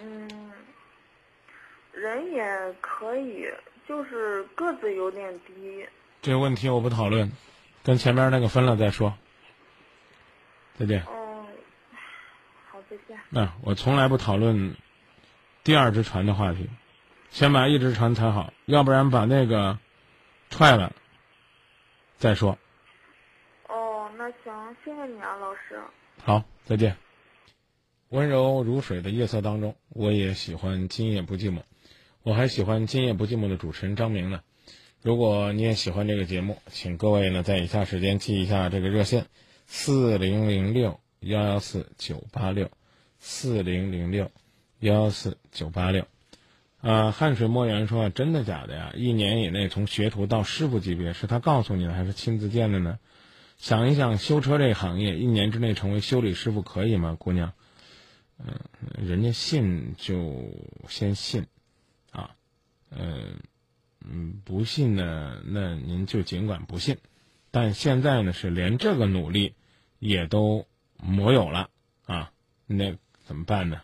[0.00, 0.52] 嗯，
[1.94, 3.46] 人也可以，
[3.88, 5.86] 就是个子有点低，
[6.22, 7.30] 这个问题我不讨论，
[7.82, 9.14] 跟前面那个分了再说。
[10.76, 11.04] 再见。
[11.08, 11.46] 嗯，
[12.70, 13.18] 好，再见。
[13.30, 14.74] 那、我从来不讨论
[15.62, 16.68] 第二只船的话题，
[17.30, 19.78] 先把一只船踩好，要不然把那个
[20.50, 20.92] 踹了
[22.16, 22.58] 再说。
[23.68, 25.80] 哦，那行，谢谢你啊，老师。
[26.22, 26.96] 好，再见。
[28.08, 31.58] 温柔如水的夜色当中，我也喜欢《今夜不寂寞》，
[32.24, 34.40] 我还喜欢《今夜不寂寞》的主持人张明呢。
[35.02, 39.26] 如果你也喜欢这个节目，请各位呢在以下时间记一下这个热线：
[39.66, 42.70] 四零零六幺幺四九八六，
[43.18, 44.30] 四零零六
[44.78, 46.06] 幺幺四九八六。
[46.80, 48.94] 啊，汗水莫言说：“真的假的呀？
[48.96, 52.98] 一年以内从学徒到师傅级别，是他告诉你的还是亲自见的呢？
[53.58, 57.52] 想一想，修车这个行业，一年之内成为修理师傅可以吗，姑娘？
[58.38, 58.60] 嗯、
[58.96, 60.50] 人家信就
[60.88, 61.44] 先信，
[62.96, 63.40] 嗯、
[64.00, 66.98] 嗯，不信呢，那您就尽管不信。
[67.50, 69.54] 但现在呢，是连这个努力
[69.98, 70.66] 也都
[71.02, 71.70] 没有了
[72.06, 72.32] 啊，
[72.66, 73.80] 那怎么办呢？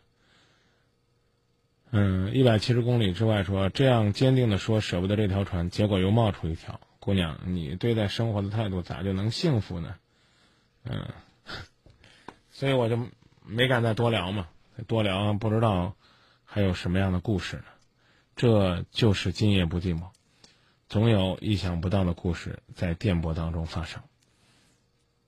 [1.93, 6.81] 嗯，一百七十公里之外说这样坚定的说舍不得这条船，结果又冒出一条。
[7.01, 9.97] 姑娘，你对待生活的态度咋就能幸福呢？
[10.85, 11.09] 嗯，
[12.51, 13.09] 所以我就
[13.45, 14.49] 没敢再多聊嘛，
[14.87, 15.97] 多聊不知道
[16.45, 17.65] 还有什么样的故事呢。
[18.41, 20.09] 这就是今夜不寂寞，
[20.89, 24.03] 总有意想不到的故事在电波当中发生。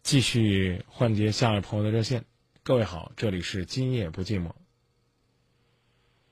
[0.02, 2.24] 继续换接下一位朋友的热线，
[2.62, 4.50] 各位好，这里是今夜不寂寞。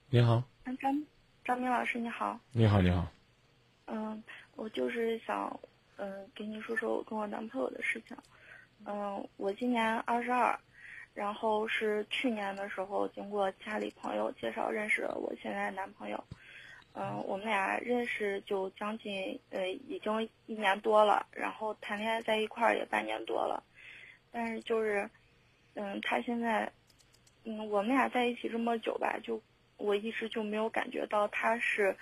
[0.09, 1.05] 你好，嗯，张
[1.45, 3.07] 张明老师你好，你好，你好，
[3.89, 4.25] 嗯，
[4.57, 5.61] 我就是想，
[5.99, 8.17] 嗯，给你说说我跟我男朋友的事情。
[8.87, 10.59] 嗯，我今年二十二，
[11.13, 16.25] 然后是去年的时候经过家里朋友介绍认识了我现在的男朋友。
[17.03, 23.63] 嗯，我们俩认识就将近呃已经一年多了，然后谈恋爱在一块儿也半年多了，
[24.31, 25.09] 但是就是，
[25.73, 26.71] 嗯，他现在，
[27.45, 29.41] 嗯，我们俩在一起这么久吧，就
[29.79, 31.97] 我一直就没有感觉到他是，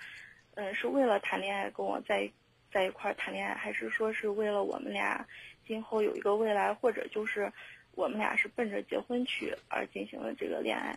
[0.55, 2.29] 嗯，是为了谈恋爱跟我在
[2.69, 5.25] 在一块儿谈恋爱，还是说是为了我们俩
[5.65, 7.49] 今后有一个未来，或者就是
[7.95, 10.93] 我们俩是奔着结婚去而进行了这个恋爱。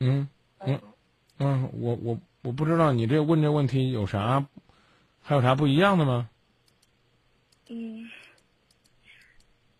[0.00, 0.28] 嗯
[0.60, 0.80] 嗯
[1.38, 4.46] 嗯，我我我不知道你这问这问题有啥，
[5.20, 6.28] 还有啥不一样的吗？
[7.68, 8.08] 嗯，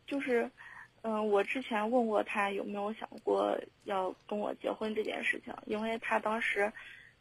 [0.07, 0.51] 就是，
[1.03, 6.73] 嗯、我之前问过他有没有想过要跟我结婚这件事情，因为他当时，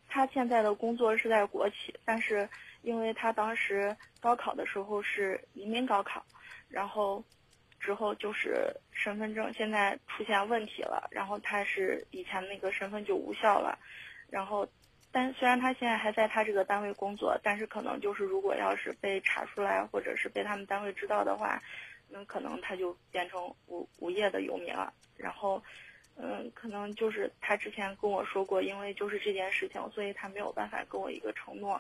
[0.07, 2.49] 他现在的工作是在国企，但是
[2.81, 6.25] 因为他当时高考的时候是移民高考，
[6.67, 7.23] 然后
[7.85, 13.77] 之后就是身份证现在出现问题了，然后他是以前那个身份就无效了，
[14.31, 14.67] 然后，
[15.11, 21.61] 但虽然他现在还在他这个单位工作，但是可能就是如果要是被查出来，或者是被他们单位知道的话，
[22.09, 24.91] 那可能他就变成无无业的游民了。
[25.15, 25.61] 然后，
[26.17, 31.79] 嗯，可能就是他之前跟我说过，因为就是这件事情，所以他没有办法给我一个承诺，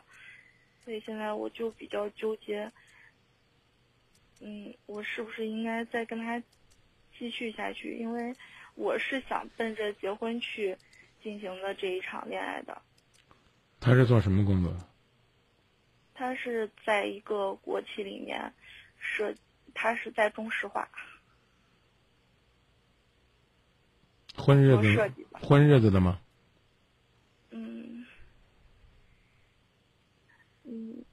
[0.83, 2.71] 所以现在我就比较纠结。
[4.47, 6.39] 嗯，我是不是应该再跟他
[7.17, 7.97] 继续下去？
[7.97, 8.35] 因为
[8.75, 10.77] 我是想奔着结婚去
[11.23, 12.79] 进行的这一场恋爱的。
[13.79, 14.71] 他是做什么工作？
[16.13, 18.53] 他是在一个国企里面
[18.99, 19.33] 设，
[19.73, 20.87] 他是在中石化。
[24.37, 26.21] 混日子设计吧混日子的吗？
[27.49, 28.05] 嗯，
[30.65, 31.03] 嗯，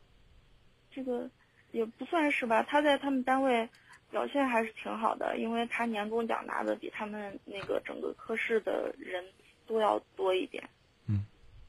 [0.90, 1.30] 这个
[1.72, 2.62] 也不算是吧。
[2.62, 3.68] 他在他们单位
[4.10, 9.24] 表现还是挺好的，因为他年终奖拿的比他们那个整个科室的人
[9.66, 10.62] 都要多一点。
[11.06, 11.24] 嗯，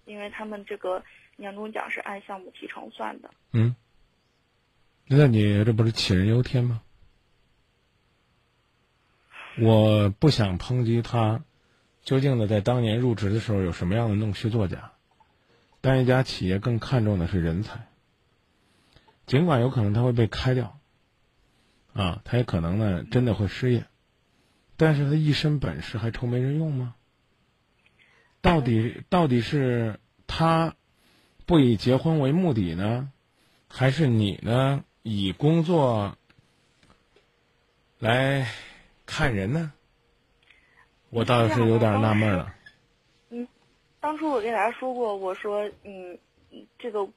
[0.05, 1.03] 因为他们这个
[1.37, 3.31] 年终奖是按项目提成算的。
[3.51, 3.75] 嗯，
[5.07, 6.81] 那你这不是杞人忧天吗？
[9.59, 11.43] 我不想抨击他，
[12.01, 14.93] 究竟的在当年入职的时候有什么样的弄虚作假，
[15.79, 17.87] 但一家企业更看重的是人才。
[19.25, 20.79] 尽管有可能他会被开掉，
[21.93, 23.85] 啊，他也可能呢真的会失业，
[24.77, 26.95] 但是他一身本事还愁没人用吗？
[28.41, 30.75] 到底到底是他
[31.45, 33.11] 不以结婚为目的呢，
[33.69, 36.17] 还是你呢以工作
[37.99, 38.47] 来
[39.05, 39.71] 看人呢？
[41.09, 42.53] 我倒是有点纳闷了。
[43.29, 43.47] 嗯
[43.99, 46.19] 当初我跟他说过，我说，嗯，
[46.77, 47.07] 这个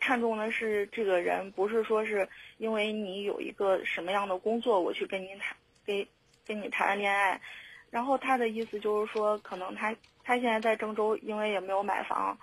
[0.00, 2.28] 看重的是这个人，不是说是
[2.58, 6.06] 因为你有一个什么样的工作，我去跟你谈，跟
[6.46, 7.40] 跟你谈恋爱。
[7.90, 12.38] 然后他的意思就是说，可能他他现在在郑州，因为也没有买房，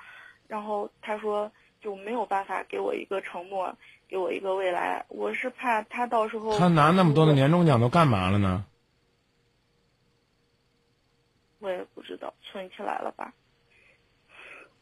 [0.48, 3.76] 然后他说就没有办法给我一个承诺，
[4.08, 5.06] 给我一个未来。
[5.10, 8.66] 我是怕他到时候他拿那么多的年终奖都干嘛了呢？
[11.58, 13.34] 我也不知道存起来了吧？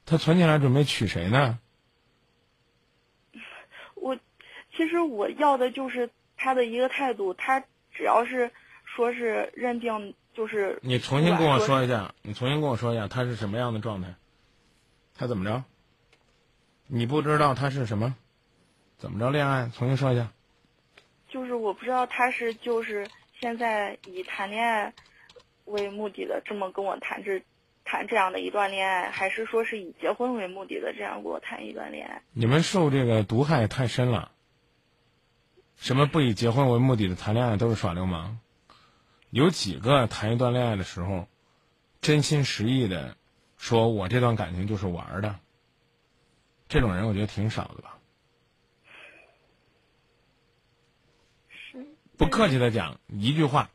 [0.06, 1.60] 他存起来准备娶谁呢？
[3.96, 4.16] 我
[4.78, 7.60] 其实我要的就是他的一个态度，他
[7.92, 8.52] 只要是
[8.86, 14.14] 说是认定就是你重新跟我说一下，你重新跟我说一下，他是什么样的状态？
[15.16, 15.64] 他怎么着？
[16.86, 18.16] 你不知道他是什么？
[18.98, 19.72] 怎么着恋爱？
[19.76, 20.32] 重新说一下。
[21.28, 23.08] 就是我不知道他是就是
[23.40, 24.94] 现在以谈恋爱
[25.66, 27.42] 为目的的这么跟我谈这
[27.84, 32.22] 谈这样的一段恋爱，还是说是以结婚为目的的这样跟我谈一段恋爱？
[32.32, 34.32] 你们受这个毒害太深了。
[35.78, 38.38] 什么不以结婚为目的的谈恋爱都是耍流氓？
[39.30, 41.28] 有几个谈一段恋爱的时候，
[42.02, 43.16] 真心实意的
[43.58, 45.36] 说我这段感情就是玩儿的？
[46.70, 47.98] 这种人我觉得挺少的吧。
[52.18, 53.70] 不客气的讲一句话，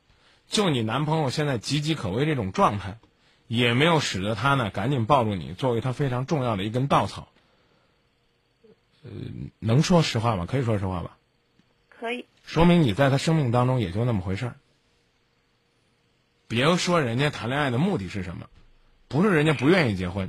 [0.48, 2.98] 就你男朋友现在岌岌可危这种状态，
[3.46, 7.28] 也没有使得他呢赶紧抱住你，作为他非常重要的一根稻草。
[9.04, 9.10] 呃，
[9.60, 10.46] 能说实话吗？
[10.46, 11.16] 可以说实话吧。
[12.02, 14.56] 可以，说明你在他生命当中也就那么回事儿。
[16.48, 18.48] 别说人家谈恋爱的目的是什么，
[19.06, 20.28] 不是人家不愿意结婚，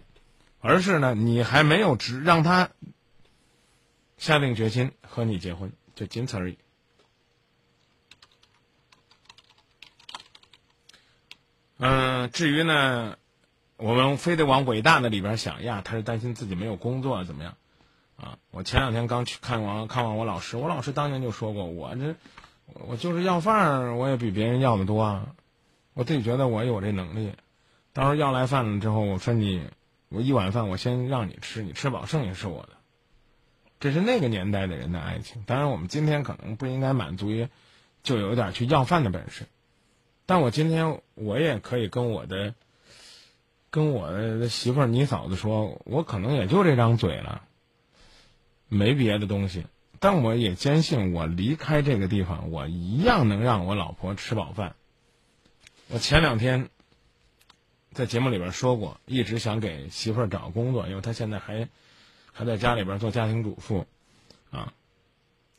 [0.59, 2.69] 而是呢你还没有直让他
[4.19, 6.59] 下定决心和你结婚，就仅此而已。
[11.79, 13.17] 嗯、至于呢，
[13.77, 17.57] 我们非得往伟大的里边想呀，他是担心自己没有工作怎么样？
[18.23, 22.15] 啊，我前两天刚去看望看望我老师，我老师当年就说过，我这
[22.87, 25.35] 我就是要饭，我也比别人要的多啊。
[25.93, 27.33] 我自己觉得我有这能力，
[27.91, 29.61] 到时候要来饭了之后，我分你，
[30.09, 32.69] 我一碗饭我先让你吃，你吃饱剩下是我的。
[33.79, 35.43] 这是那个年代的人的爱情。
[35.45, 37.49] 当然，我们今天可能不应该满足于
[38.01, 39.45] 就有点去要饭的本事，
[40.25, 42.55] 但我今天我也可以跟我的
[43.69, 47.43] 跟我的媳妇儿你嫂子说，我可能也就这张嘴了。
[48.73, 49.65] 没别的东西，
[49.99, 54.75] 但我也坚信，我离开这个地方，我一样能让我老婆吃饱饭。
[55.89, 56.69] 我前两天
[57.91, 61.69] 在节目里边说过，一直想给媳妇儿找工作，因为她现在还
[62.31, 63.85] 还在家里边做家庭主妇，
[64.49, 64.73] 啊。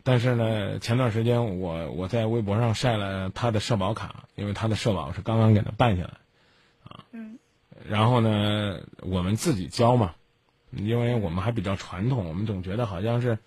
[0.02, 6.14] 但是呢，前段时间我我在微博上晒了她的社保卡，因为她的社保是刚刚给她办下来，
[6.82, 7.04] 啊。
[7.12, 7.38] 嗯。
[7.88, 10.14] 然后呢，我们自己交嘛。
[10.76, 13.38] 因为我们还比较传统，我们总觉得好像是，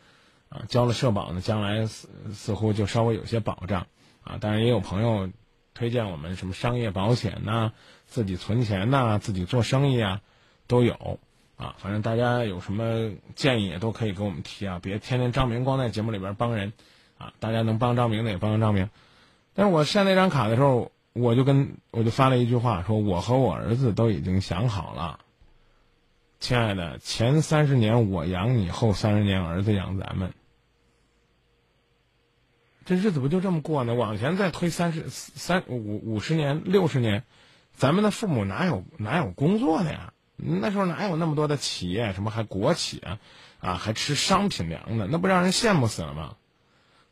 [0.50, 3.88] 啊，交了社保呢，将来似似乎就稍微有些保障，
[4.24, 5.30] 啊，当然也有朋友
[5.74, 7.74] 推荐我们什么商业保险呐、
[8.06, 10.22] 自己存钱呐、自己做生意啊，
[10.68, 11.20] 都有
[11.58, 11.76] 啊。
[11.78, 16.74] 反正大家有什么建议也都可以给我们提啊，别天天张明光在节目里边帮人
[17.18, 18.90] 啊，大家能帮张明的也帮帮张明。
[19.54, 25.20] 但是我晒那张卡的时候，我就跟我就发了一句话，说我和我儿子都已经想好了。
[26.40, 30.34] 亲爱的，前三十年我养你，后三十年儿子养咱们。
[32.86, 33.96] 这日子不就这么过呢？
[33.96, 37.24] 往前再推三十三五五十年、六十年，
[37.74, 40.14] 咱们的父母哪有哪有工作的呀？
[40.36, 43.20] 那时候哪有那么多的企业，什么还国企啊，
[43.60, 46.36] 啊还吃商品粮的，那不让人羡慕死了吗？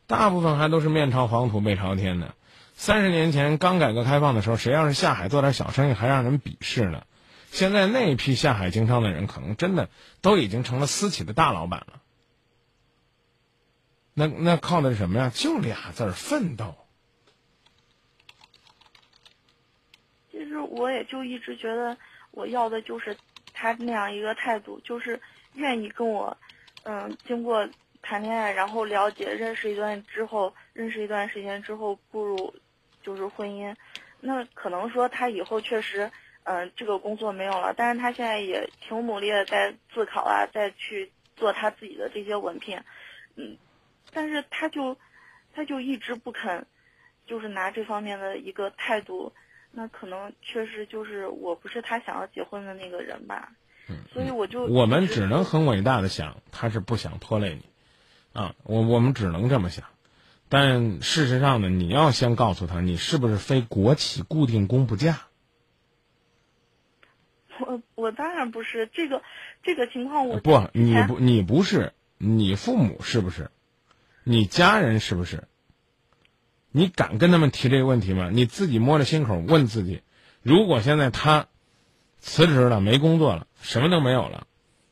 [0.06, 2.36] 大部分还都是面朝黄土背朝天的。
[2.74, 7.02] 三十年前刚改革开放的时候，谁要是下海做点小生意，还让人鄙视呢。
[7.56, 9.88] 现在那一批下海经商的人，可能真的
[10.20, 12.02] 都已经成了私企的大老板了。
[14.12, 15.30] 那那靠的是什么呀？
[15.34, 16.74] 就俩字儿奋斗。
[20.30, 21.96] 其实我也就一直觉得，
[22.30, 23.16] 我要的就是
[23.54, 25.18] 他那样一个态度，就是
[25.54, 26.36] 愿意跟我，
[26.82, 27.66] 嗯，经过
[28.02, 32.54] 谈恋爱，然后了解、认识一段之后，认识一段时间之后步入
[33.02, 33.74] 就是婚姻。
[34.20, 36.10] 那可能说他以后确实，
[36.48, 42.80] 嗯，这个工作没有了，但是他现在也挺努力的在自考啊，再去做他自己的这些文凭，
[43.34, 43.56] 嗯，
[44.12, 44.96] 但是他就，
[45.52, 46.64] 他就一直不肯，
[47.26, 49.32] 就是拿这方面的一个态度。
[49.72, 53.52] 那可能确实就是我不是他想要结婚的那个人吧，
[53.88, 59.84] 嗯所以我就我们只能很伟大的想，他是不想拖累你，啊，我我们只能这么想，
[60.48, 65.18] 但事实上呢，你要先告诉他，你是不是非国企固定工不嫁？
[67.60, 69.22] 我我当然不是这个
[69.62, 73.50] 这个情况我不，你不你不是，你父母是不是？
[74.24, 75.48] 你家人是不是？
[76.70, 78.28] 你敢跟他们提这个问题吗？
[78.32, 80.02] 你自己摸着心口问自己：
[80.42, 81.46] 如果现在他
[82.18, 84.46] 辞职了，没工作了，什么都没有了，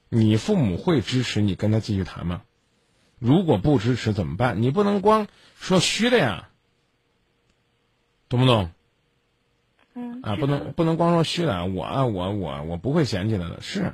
[0.09, 2.43] 你父母会支持你跟他继续谈吗？
[3.19, 4.63] 如果不支持怎么办？
[4.63, 6.49] 你不能光说虚的呀，
[8.29, 8.71] 懂不懂？
[9.95, 13.93] 嗯啊，不能不能光说虚的，我我我我不会嫌弃他的，是。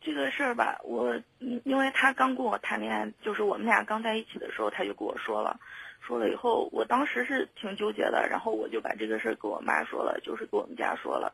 [0.00, 5.60] 这个事儿吧，我嗯，因为他刚跟我谈恋爱，就是我们俩刚在一起的时候，他就跟我说了，
[6.00, 11.32] 说了以后，我当时是挺纠结的，然后我就把这个事儿跟我妈说了，就是给我们家说了，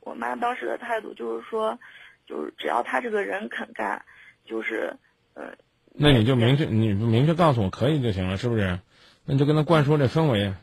[0.00, 1.78] 我妈当时的态度就是说，
[2.26, 4.02] 就是只要他这个人肯干，
[4.46, 4.96] 就是
[5.34, 5.52] 呃。
[5.98, 8.80] 那你就明确，你明确告诉我可以就行了，是不是？
[9.26, 10.54] 那你就跟他灌输这氛围，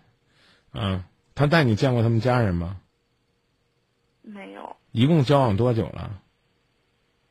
[0.73, 1.05] 啊，
[1.35, 2.81] 他带你见过他们家人吗？
[4.21, 4.75] 没有。
[4.91, 6.19] 一共交往多久了？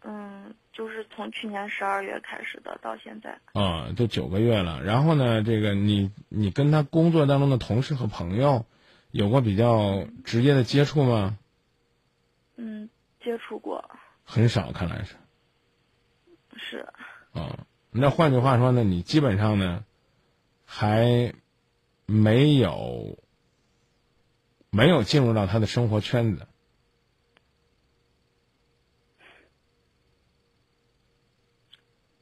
[0.05, 3.38] 嗯，就是从去年十二月开始的，到现在。
[3.53, 4.82] 啊，就九个月了。
[4.82, 8.64] 然后呢，这个你你跟他工作当中的同事和朋友，
[9.11, 11.38] 有过比较直接的接触吗？
[12.57, 12.88] 嗯，
[13.22, 13.90] 接触过。
[14.24, 15.14] 很少，看来是。
[16.57, 16.86] 是。
[17.32, 19.84] 啊，那换句话说呢，你基本上呢，
[20.64, 21.32] 还
[22.07, 23.18] 没有
[24.74, 26.46] 没有进入到他的生活圈子。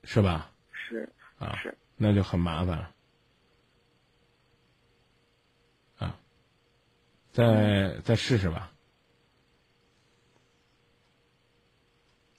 [0.02, 0.50] 是吧？
[0.72, 2.92] 是啊，是，那就很麻烦了。
[5.98, 6.18] 啊，
[7.30, 8.72] 再再试试吧，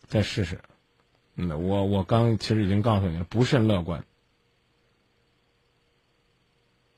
[0.07, 0.59] 再试试。
[1.33, 4.05] 那我我刚其实已经告诉你了，不甚乐观。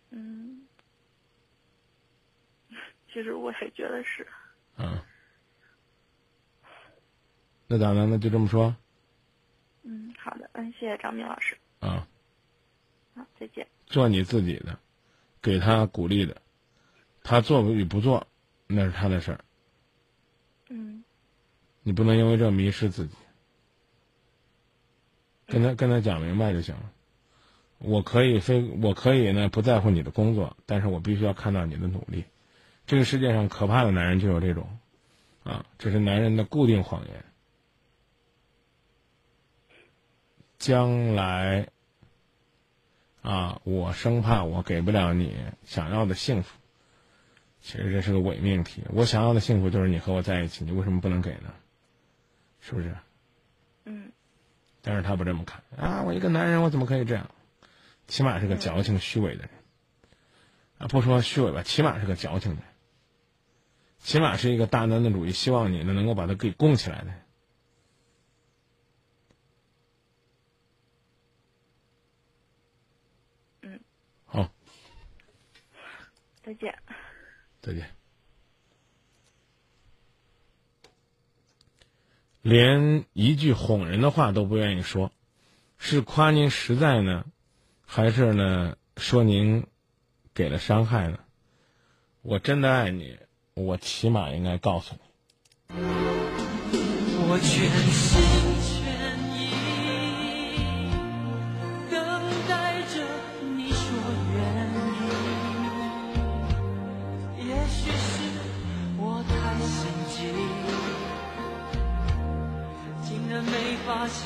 [0.10, 0.66] 嗯，
[3.14, 4.26] 其实我也觉得是。
[4.78, 5.00] 嗯。
[7.68, 8.08] 那咋的？
[8.08, 8.76] 那就这么说。
[9.84, 11.56] 嗯，好的，嗯，谢谢张明老师。
[11.80, 12.08] 啊，
[13.16, 13.68] 好，再见。
[13.86, 14.80] 做你自己的，
[15.42, 16.42] 给他鼓励的，
[17.22, 18.26] 他做与不做，
[18.66, 19.46] 那是他的事儿。
[20.70, 21.04] 嗯。
[21.84, 23.16] 你不能因为这迷失自己。
[25.46, 26.92] 跟他跟他讲明白就行了。
[27.80, 32.24] 我可以非我可以呢不在乎你的工作，但是我必须要看到你的努力。
[32.86, 34.78] 这个世界上可怕的男人就有这种，
[35.44, 37.26] 啊，这是男人的固定谎言。
[40.58, 41.68] 将来，
[43.22, 46.58] 啊，我生怕我给不了你想要的幸福。
[47.62, 48.84] 其实这是个伪命题。
[48.90, 51.54] 我想要的幸福就是你和我在一起，你为什么不能给呢？
[52.60, 52.96] 是不是？
[53.86, 54.12] 嗯。
[54.82, 56.04] 但是他不这么看啊！
[56.04, 57.30] 我一个男人，我怎么可以这样？
[58.08, 59.50] 起码是个矫情、虚伪的人。
[60.78, 62.73] 啊，不说虚伪吧，起码是个矫情的人。
[64.04, 67.14] 起码是一个大男子主义，希望你呢能够把他给供起来的。
[73.62, 73.80] 嗯。
[74.26, 74.52] 好。
[76.44, 76.78] 再见。
[77.62, 77.90] 再见。
[82.42, 85.14] 连一句哄人的话都不愿意说，
[85.78, 87.26] 是夸您实在呢，
[87.86, 89.66] 还是呢说您
[90.34, 91.20] 给了伤害呢？
[92.22, 93.18] 我真的爱你，
[93.56, 95.00] 我起码应该告诉你。
[97.26, 98.22] 我全心
[98.66, 98.74] 全
[99.32, 99.38] 意
[101.90, 101.96] 等
[102.50, 102.52] 待
[102.94, 102.96] 着
[103.56, 103.84] 你说
[104.34, 104.36] 愿
[107.38, 108.12] 意，也许是
[108.98, 109.32] 我太
[109.70, 109.78] 心
[110.10, 110.16] 急，
[113.08, 113.54] 竟然没
[113.86, 114.22] 发现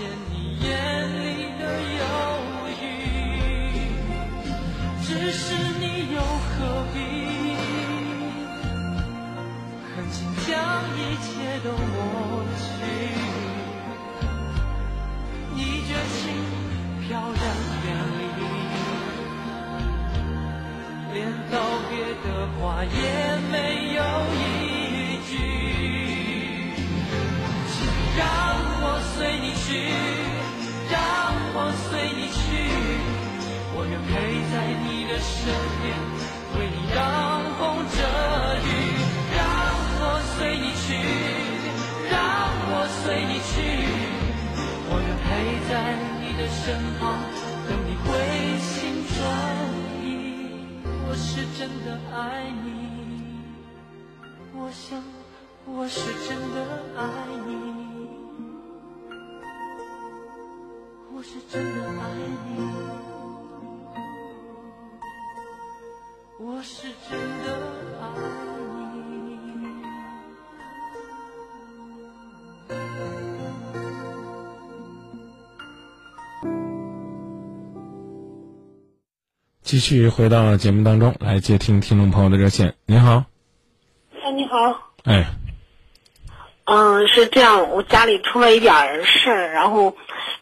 [11.57, 11.81] 一切都抹
[12.55, 12.61] 去，
[15.55, 16.21] 你绝情
[17.01, 17.41] 飘然
[17.83, 17.85] 远
[18.19, 18.21] 离，
[21.13, 21.17] 连
[21.49, 21.55] 道
[21.89, 21.91] 别
[22.23, 22.25] 的
[22.59, 22.95] 话也
[23.51, 23.55] 没
[23.95, 23.99] 有
[24.35, 24.37] 一
[25.25, 25.31] 句。
[28.15, 28.21] 让
[28.79, 28.85] 我
[29.15, 29.67] 随你去，
[30.91, 30.95] 让
[31.55, 31.57] 我
[31.89, 32.37] 随你去，
[33.73, 34.09] 我愿陪
[34.51, 34.53] 在
[34.85, 35.35] 你的身
[35.81, 35.85] 边，
[36.59, 37.01] 为你挡
[46.67, 47.17] 身旁，
[47.65, 48.11] 等你回
[48.59, 48.75] 心
[49.15, 49.17] 转
[50.03, 50.05] 意。
[51.07, 52.67] 我是真的爱你，
[54.53, 55.01] 我想
[55.65, 56.57] 我是真的
[56.97, 56.99] 爱
[57.47, 57.49] 你，
[61.15, 62.01] 我是真的爱
[62.49, 62.59] 你，
[66.37, 67.76] 我是真的
[79.67, 82.75] 继续回到节目当中来接听听众朋友的热线。
[82.85, 83.25] 你好，
[84.23, 85.25] 哎，你好，哎，
[86.63, 89.97] 嗯，是这样，我家里出了一点事儿，然后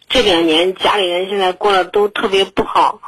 [0.10, 3.02] 这两年家里人现在过得都特别不好，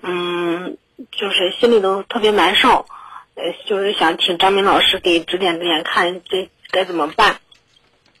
[0.00, 0.76] 嗯，
[1.10, 2.86] 就是心里都特别难受，
[3.34, 7.38] 呃，就是想请张明老师给指点指点，看这该怎么办。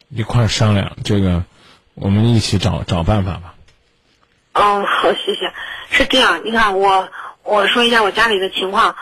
[0.08, 1.44] 一块儿商量这个，
[1.94, 3.54] 我们一起找找办法吧。
[4.54, 5.52] 哦，好，谢谢。
[5.90, 7.08] 是这样，你看我
[7.44, 8.96] 我说一下我家里的情况，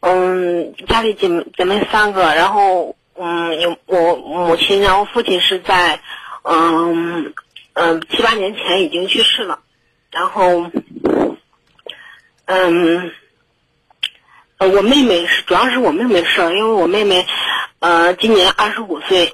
[0.00, 6.00] 嗯，家里姐姐妹三个，然后嗯有我母亲，然后父亲是在
[6.42, 7.32] 嗯
[7.72, 9.60] 嗯七八年前已经去世了，
[10.10, 10.70] 然后
[12.44, 13.12] 嗯
[14.58, 17.26] 我妹妹是主要是我妹妹的事儿，因为我妹妹
[17.80, 19.32] 呃今年二十五岁，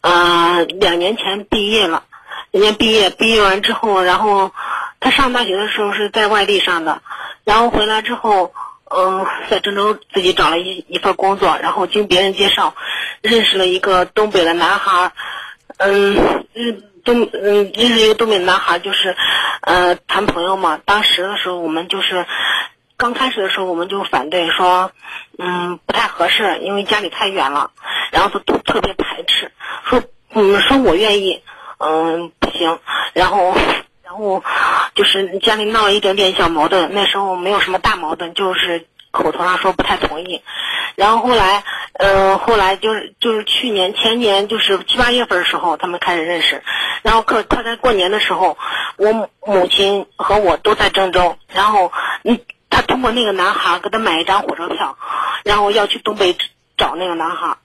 [0.00, 2.04] 呃两年前毕业了，
[2.52, 4.50] 人家毕业毕业完之后，然后。
[5.00, 7.02] 他上大学的时候是在外地上的，
[7.48, 8.52] 然后回来之后，
[8.94, 12.74] 嗯，在郑州自己找了一一份工作，然后经别人介绍，
[13.22, 15.12] 认识了一个东北的男孩，
[15.78, 19.16] 嗯，认东嗯认识一个东北男孩，就是，
[19.62, 20.78] 呃，谈朋友嘛。
[20.84, 22.26] 当时的时候我们就是，
[22.98, 24.92] 刚开始的时候我们就反对说，
[25.38, 27.70] 嗯，不太合适，因为家里太远了，
[28.12, 29.50] 然后都特别排斥，
[29.88, 30.02] 说
[30.34, 31.42] 嗯说我愿意，
[31.78, 32.78] 嗯不行，
[33.14, 33.54] 然后。
[34.08, 34.42] 然后
[34.94, 40.42] 就是家里闹了一点点小矛盾，那时候没有什么大矛盾，就是口头上说不太同意。
[40.96, 46.62] 然后后来，嗯，后来就是就是去年前年就是七八月份的时候，他们开始认识。
[47.02, 48.56] 然后快快在过年的时候，
[48.96, 51.92] 我母亲和我都在郑州，然后
[52.24, 52.40] 嗯，
[52.70, 54.96] 他通过那个男孩给他买一张火车票，
[55.44, 56.34] 然后要去东北
[56.78, 57.58] 找那个男孩。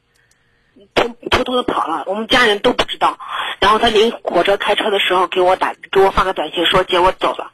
[0.94, 3.18] 偷偷偷的跑了，我们家人都不知道。
[3.60, 7.52] 然后他临火车开车的时候给我打，给我发个短信说接我走了。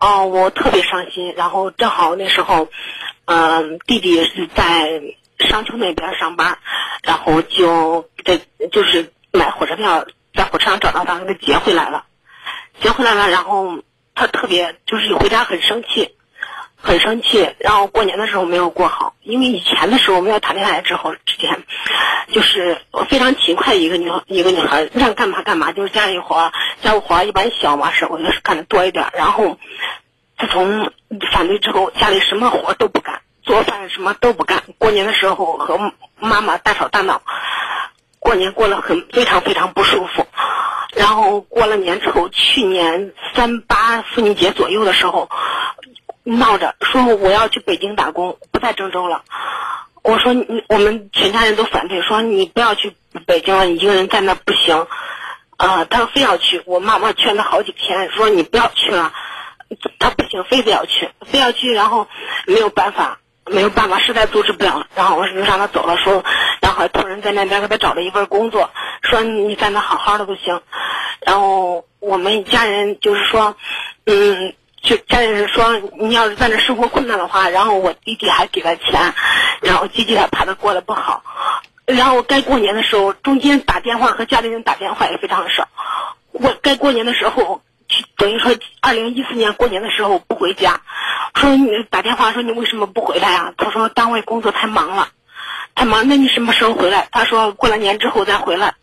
[0.00, 1.34] 哦，我特别伤心。
[1.36, 2.68] 然后正好那时候，
[3.24, 5.00] 嗯，弟弟是在
[5.38, 6.58] 商丘那边上班，
[7.02, 8.38] 然后就这
[8.70, 10.04] 就是买火车票，
[10.34, 12.04] 在火车上找到他，给他接回来了。
[12.80, 13.78] 接回来了，然后
[14.14, 16.15] 他特别就是回家很生气。
[16.78, 21.64] 很生气，然后过年的时候没有过好，因为以前的时候没有谈恋爱之后之前，
[22.30, 26.52] 就是非常勤快一个女一个女孩，让干嘛干嘛，就是家里活
[26.82, 29.06] 家务活一般小嘛事我就是干的多一点。
[29.14, 29.58] 然后
[30.38, 30.92] 自从
[31.32, 34.62] 反对之后，家里什么活都不干，做饭什么都不干。
[34.78, 37.22] 过年的时候和妈妈大吵大闹，
[38.20, 40.26] 过年过得很非常非常不舒服。
[40.94, 45.28] 然后过了年之后，去年三八妇女节左右的时候。
[46.26, 49.22] 闹着说我要去北京打工，不在郑州了。
[50.02, 52.94] 我说你我们全家人都反对，说你不要去
[53.26, 54.86] 北京了，你一个人在那不行。
[55.56, 59.12] 啊，他非要去，我妈妈劝他好几天，说你不要去了。
[59.98, 62.06] 他不行，非得要去，非要去，然后
[62.46, 66.22] 没有办法，没有办法，实在阻止不了，然后我就让他走了，说，
[66.60, 68.70] 然后还托人在那边给他找了一份工作，
[69.00, 70.60] 说你在那好好的就行。
[71.20, 73.56] 然后我们家人就是说，
[74.04, 74.54] 嗯，
[74.86, 79.12] 就家里人说你要是在那生活困难的话，然后我弟弟还给他钱，
[79.60, 81.24] 然后弟弟还怕他过得不好。
[81.86, 85.66] 然后该过年的时候，中间打电话和家里人打电话也非常少。
[86.30, 87.62] 我该过年的时候，
[88.16, 90.80] 等于说二零一四年过年的时候不回家，
[91.34, 95.08] 说你打电话说你为什么不回来啊、他说单位工作太忙了，
[95.74, 96.06] 太忙。
[96.06, 97.08] 那你什么时候回来？
[97.10, 98.74] 他说过了年之后再回来。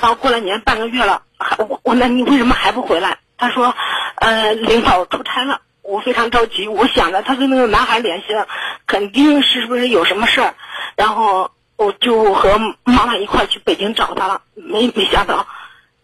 [0.00, 3.18] 然后过了年半个月了，还我我那你为什么还不回来？
[3.42, 3.74] 他说，
[4.14, 6.68] 呃，领导出差了，我非常着急。
[6.68, 8.46] 我想着他跟那个男孩联系了，
[8.86, 10.54] 肯定是不是有什么事儿，
[10.94, 14.42] 然后我就和妈妈一块去北京找他了。
[14.54, 15.48] 没没想到，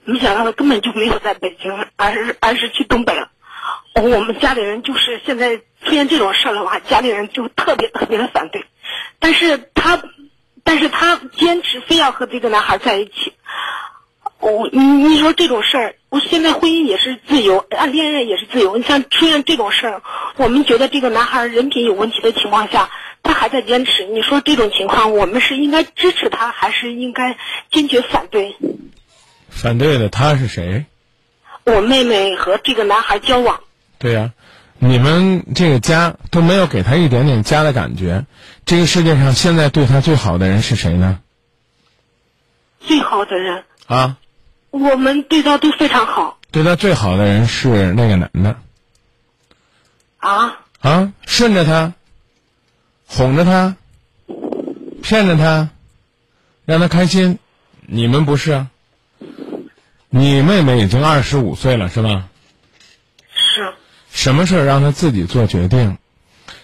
[0.03, 3.30] 没想到他根本就没有在北京，而是而是去东北了。
[3.95, 8.64] 我们家里人就是现在出现这种事儿的话，家里人就特别特别的反对，
[9.20, 10.03] 但是他，
[10.64, 13.32] 但是他坚持非要和这个男孩在一起。
[14.41, 18.76] 我你你说这种事儿，我现在婚姻也是自由，啊，恋爱也是自由。
[18.76, 20.02] 你像出现这种事儿，
[20.36, 22.90] 我们觉得这个男孩人品有问题的情况下，
[23.22, 24.06] 他还在坚持。
[24.06, 27.36] 你说这种情况，我们是应该支持他，还是应该
[27.70, 28.56] 坚决反对？
[29.50, 30.86] 反对的他是谁？
[31.64, 33.61] 我妹妹和这个男孩交往，
[33.98, 34.32] 对呀、
[34.78, 38.24] 你们这个家都没有给他一点点家的感觉。
[38.64, 41.20] 这个世界上现在对他最好的人是谁呢？
[42.80, 44.16] 最好的人，啊，
[44.70, 48.56] 我们对他都非常好对他最好的人是那个男的
[50.18, 50.60] 啊。
[50.80, 51.92] 啊，顺着他，
[53.06, 53.76] 哄着他，
[55.02, 55.70] 骗着他，
[56.64, 57.38] 让他开心。
[57.80, 58.68] 你们不是啊？
[60.10, 62.28] 你妹妹已经二十五岁了，是吧？
[63.34, 63.74] 是，
[64.10, 65.98] 什么事儿让他自己做决定，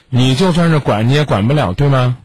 [0.09, 2.19] 你就算是管你也管不了，对吗？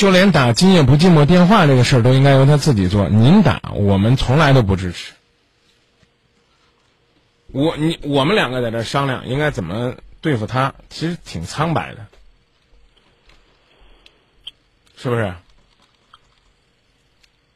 [0.00, 5.12] 就连打今夜不寂寞电话这个事儿都应该由他自己做，您打我们从来都不支持。
[7.48, 12.06] 我你我们两个在这商量应该怎么对付他，其实挺苍白的，
[14.96, 15.34] 是不是？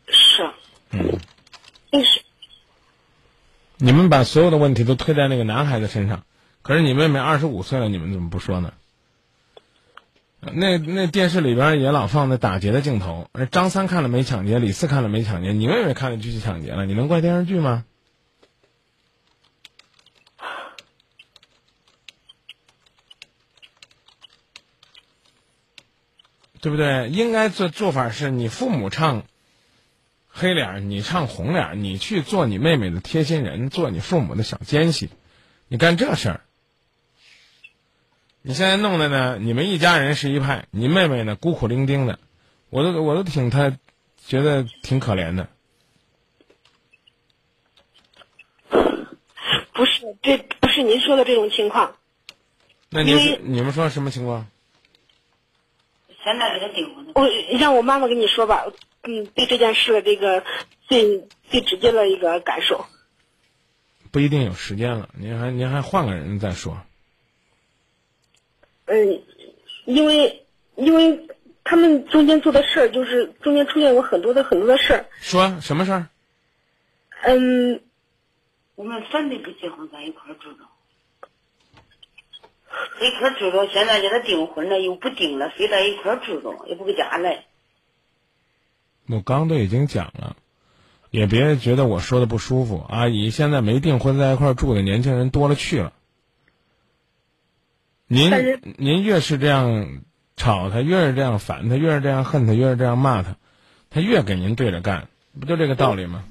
[0.08, 0.42] 是，
[0.90, 1.18] 嗯，
[1.92, 2.22] 就是
[3.78, 6.26] 你们把所有的问题都推在那个男孩子身上，
[6.60, 8.74] 可是你妹妹二十五岁了，你们怎么不说呢？
[10.52, 17.84] 那那电视里边也老放那打劫的镜头，而张三看了没抢劫，李四看了没抢劫，你妹妹看了就去抢劫了，你能怪电视剧吗？
[26.60, 27.10] 对不对？
[27.10, 29.24] 应该做做法是你父母唱
[30.28, 35.10] 黑脸，你唱红脸，你去做你妹妹的贴心人，做你父母的小奸细，
[35.68, 36.40] 你干这事儿。
[38.46, 42.18] 你现在弄的呢，你们一家人是一派，你妹妹呢孤苦伶仃的，
[42.68, 43.78] 我都我都挺她，
[44.18, 45.48] 觉得挺可怜的。
[49.72, 51.96] 不是这不是您说的这种情况？
[52.90, 54.46] 那您你们说什么情况？
[56.22, 57.26] 现在给他订婚了，我
[57.58, 58.66] 让我妈妈跟你说吧，
[59.04, 60.44] 嗯，对这件事的这个
[60.86, 62.84] 最最直接的一个感受。
[64.10, 66.78] 不一定有时间了，您还您还换个人再说。
[68.86, 69.22] 嗯，
[69.84, 71.28] 因为因为
[71.64, 75.06] 他们中间做的事儿，就是中间出现过很多的很多的事儿。
[75.20, 76.08] 说什么事儿？
[77.22, 77.80] 嗯，
[78.74, 80.58] 我们反对不结婚，在一块儿住着。
[83.00, 87.44] 在一块儿住着，现在给他订婚了，又不订了，非在一块儿住着，也不搁家来。
[89.08, 90.36] 我刚都已经讲了，
[91.10, 92.84] 也别觉得我说的不舒服。
[92.88, 95.92] 阿姨，现在没订婚在一块儿住的年轻人多了去了。
[98.14, 100.00] 您您越是这样
[100.36, 103.36] 吵他，越是这样烦他，越是这样恨他，越是这样骂他，
[103.90, 105.08] 他越给您对着干，
[105.38, 106.24] 不就这个道理吗？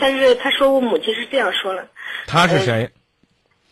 [0.00, 1.88] 但是他说我母亲是这样说的，
[2.26, 2.90] 他是谁？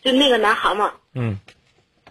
[0.01, 1.37] 就那个男孩嘛，嗯，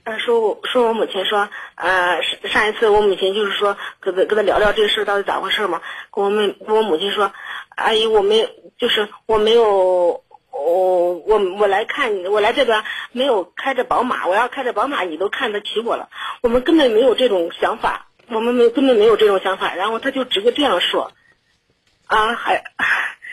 [0.05, 5.81] 呃，说我说我母亲说，呃，上上一次我母亲就是说跟他跟他聊聊这个事儿到底咋回事嘛，
[6.13, 7.33] 跟我们跟我母亲说，
[7.75, 8.47] 阿姨我没
[8.77, 10.23] 就是我没有，
[10.65, 12.83] 我我我来看你，我来这边
[13.13, 16.09] 没有开着宝马，我要开着宝马你都看得起我了，
[16.43, 21.13] 我们根本没有这种想法，我们没根本没有这种想法，然后他就直接这样说，
[22.07, 22.65] 啊还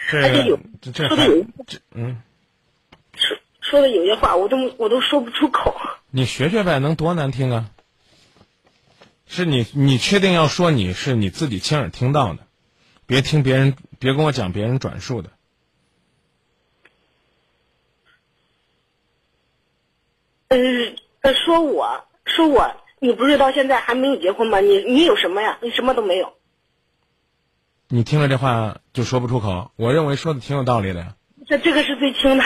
[0.09, 0.59] 这而且有
[0.93, 2.21] 说的有这嗯，
[3.15, 5.75] 说说的有些话我都我都说不出口。
[6.11, 7.69] 你学学呗，能多难听啊？
[9.25, 12.39] 是你你确定要说你是你自己亲耳听到的，
[13.07, 15.31] 别听别人，别跟我讲别人转述的。
[20.49, 20.57] 呃
[21.21, 24.59] 呃，说我说我，你不是到现在还没有结婚吗？
[24.59, 25.57] 你你有什么呀？
[25.61, 26.33] 你什么都没有。
[27.87, 31.15] 你听了这话就说不出口，我认为说的挺有道理的呀。
[31.47, 32.43] 这这个是最轻的。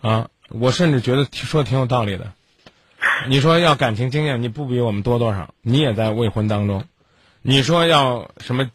[0.00, 2.32] 啊，我甚至觉得说的挺有道理的。
[3.28, 5.54] 你说要感情经验，你不比我们多多少？
[5.62, 6.84] 你也在未婚当中。
[7.40, 8.70] 你说要什么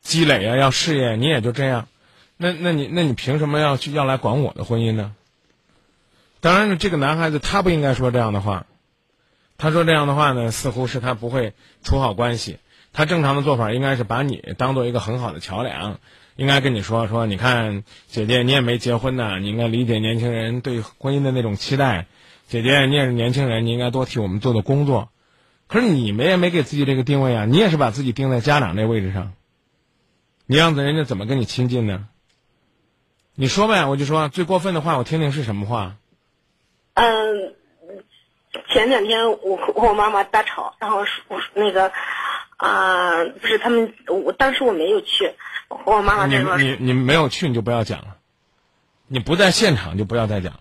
[0.00, 1.86] 积累啊，要事业，你也就这样。
[2.36, 5.14] 那那你那你凭什么要去要来管我的婚姻呢？
[6.42, 8.66] 当然了，这个男孩子他不应该说这样的话。
[9.58, 12.58] 他说这样的话呢，似乎是他不会处好关系。
[12.92, 16.00] 他正常的做法应该是把你当做一个很好的桥梁，
[16.34, 22.08] 应该跟你说说，你看姐姐你也没结婚呢，你应该理解年轻人对婚姻的那种期待。
[22.48, 25.10] 姐姐你也是年轻人，你应该多替我们做做工作。
[25.68, 29.32] 可是你们也没给自己这个定位啊，你也是把自己定在家长这位置上。
[30.46, 32.08] 你样子人家怎么跟你亲近呢？
[33.36, 35.98] 你说呗，我就说最过分的话，我听听是什么话。
[36.94, 37.54] 嗯，
[38.68, 41.92] 前两天我和我妈妈大吵，然后我那个
[42.56, 45.34] 啊、不是他们，我当时我没有去，
[45.68, 48.16] 我和我妈妈你在说，你你没有去你就不要讲了，
[49.08, 50.60] 你不在现场就不要再讲了。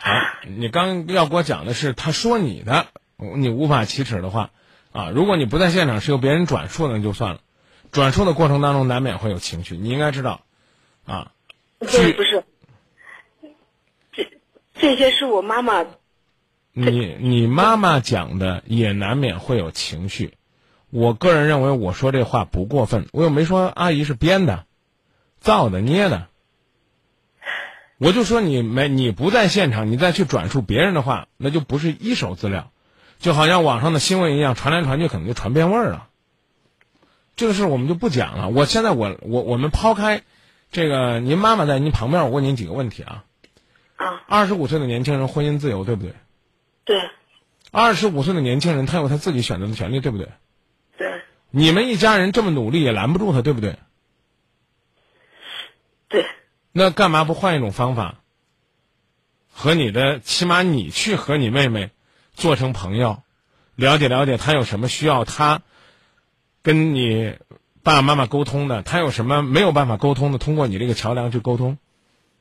[0.00, 2.86] 啊，你刚要给我讲的是他说你的，
[3.16, 4.50] 你无法启齿的话，
[4.92, 7.40] 啊，如果你不在现场是由别人转述的那就算了，
[7.90, 10.42] 转述的过程当中难免会有情绪，你应该知道，
[11.06, 11.32] 啊，
[11.80, 12.44] 不是不是，
[14.78, 15.84] 这些是我妈妈
[16.72, 20.34] 你你妈妈讲的也难免会有情绪，
[20.90, 24.66] 我个人认为我说这话不过分，我又没说阿姨是编的、
[25.40, 26.26] 造的、捏的，
[27.96, 32.70] 我就说你没你不在现场，你再去转述别人的话，那就不是一手资料，
[33.18, 36.08] 就好像网上的新闻一样，传来传去可能就传变味儿了。
[37.36, 38.50] 这个事儿我们就不讲了。
[38.50, 40.22] 我现在我我我们抛开
[40.70, 43.24] 这个，您妈妈在您旁边，我问您几个问题啊。
[43.96, 46.14] 啊，二十五岁的年轻人婚姻自由，对不对？
[46.84, 47.10] 对
[47.72, 50.28] 二十五岁的年轻人，他有他自己选择的权利，对不对？
[50.96, 53.78] 对你们一家人这么努力，也拦不住他，对不对？
[56.08, 56.26] 对，
[56.72, 58.20] 那干嘛不换一种方法？
[59.50, 61.90] 和你的，起码你去和你妹妹
[62.34, 63.22] 做成朋友，
[63.74, 65.62] 了解了解她有什么需要，她
[66.62, 67.36] 跟你
[67.82, 71.78] 爸爸妈妈沟通的，她有什么没有办法沟通的，通过你这个桥梁去沟通。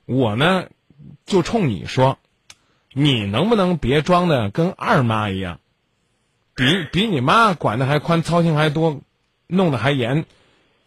[0.06, 0.68] 我呢，
[1.26, 2.18] 就冲你说，
[2.94, 5.60] 你能不能别装的跟二妈一样，
[6.54, 9.02] 比比你妈管的还宽，操心还多，
[9.48, 10.26] 弄得还严，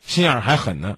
[0.00, 0.96] 心眼还狠呢？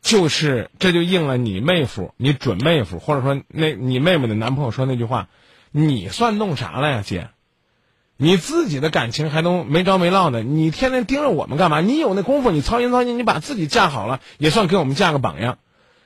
[0.00, 5.28] 就是这就应了你妹夫、你准妹夫，或者说那你妹妹的男朋友说那句话，
[5.70, 7.28] 你算弄啥了呀，姐？
[8.16, 11.80] 你自己的感情还都没着没落的，你天天盯着我们干嘛？
[11.80, 15.58] 你有那功夫，你操心操心，你把自己嫁好了，也算给我们嫁个榜样。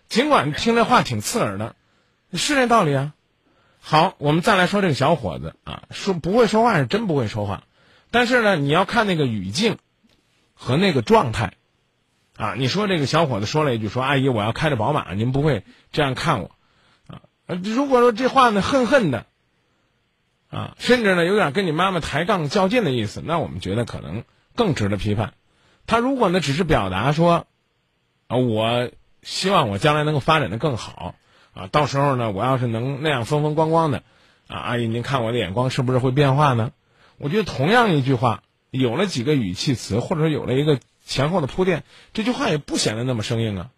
[0.08, 1.74] 尽管听这话挺刺耳的，
[2.33, 3.14] 是这道理啊。
[3.80, 7.64] 好，我们再来说这个小伙子啊，说不会说话是真不会说话，
[8.11, 9.78] 但是呢，你要看那个语境
[10.55, 11.55] 和那个状态。
[12.35, 16.51] 啊，你说这个小伙子说了一句说阿姨我要开着宝马，您不会这样看我，
[17.07, 19.26] 啊，如果说这话呢恨恨的，
[20.49, 24.24] 啊，甚至呢有点跟你妈妈抬杠较劲的意思，那我们觉得可能
[24.57, 25.35] 更值得批判。
[25.87, 27.47] 他如果呢只是表达说，
[28.28, 28.91] 啊，我
[29.22, 31.14] 希望我将来能够发展的更好，
[31.55, 34.03] 啊，到时候呢我要是能那样风风光光的，
[34.48, 36.72] 啊，阿姨您看我的眼光是不是会变化呢？
[37.18, 40.80] 我觉得同样一句话，有了几个语气词，或者说有了一个。
[41.05, 41.82] 前后的铺垫，
[42.12, 43.70] 这句话也不显得那么生硬啊！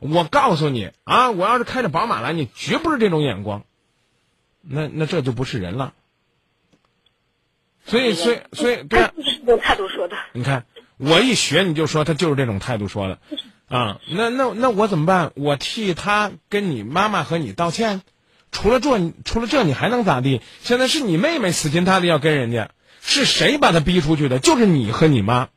[0.00, 3.64] 我告诉你啊，我要是开着宝马来，你绝不是这种眼光，
[4.60, 5.94] 那那这就不是人了。
[7.86, 10.16] 所以，所以，所以，对、啊，他就是这种态度说的。
[10.32, 10.66] 你看，
[10.96, 13.20] 我一学你就说他就是这种态度说的，
[13.68, 15.32] 啊，那那那我怎么办？
[15.34, 18.02] 我替他跟你妈妈和你道歉。
[18.52, 20.40] 除了这，除了这，你还能咋地？
[20.62, 24.38] 现在是你妹妹死心塌地要跟人家，是谁把他逼出去的？
[24.38, 25.48] 就是你和你妈。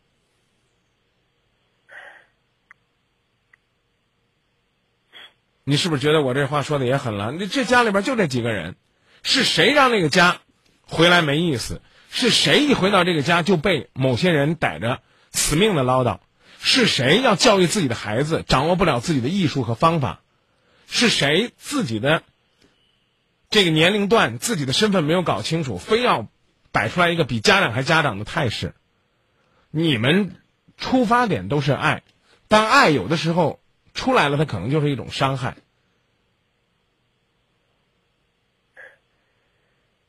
[5.64, 7.34] 你是不是觉得我这话说的也狠了？
[7.34, 8.78] 你这家里边就这几个人，
[9.22, 10.40] 是谁让那个家
[10.82, 11.82] 回来没意思？
[12.10, 15.02] 是谁一回到这个家就被某些人逮着
[15.34, 16.20] 死命的唠叨？
[16.60, 20.22] 是谁要教育自己的孩子掌握不了自己的艺术和方法？
[20.88, 22.24] 是谁自己的
[23.50, 26.28] 这个年龄段自己的身份没有搞清楚，非要
[26.72, 28.74] 摆出来一个比家长还家长的态势？
[29.72, 30.36] 你们
[30.78, 32.04] 出发点都是爱，
[32.48, 33.60] 但爱有的时候。
[33.94, 35.58] 出来了，它可能就是一种伤害。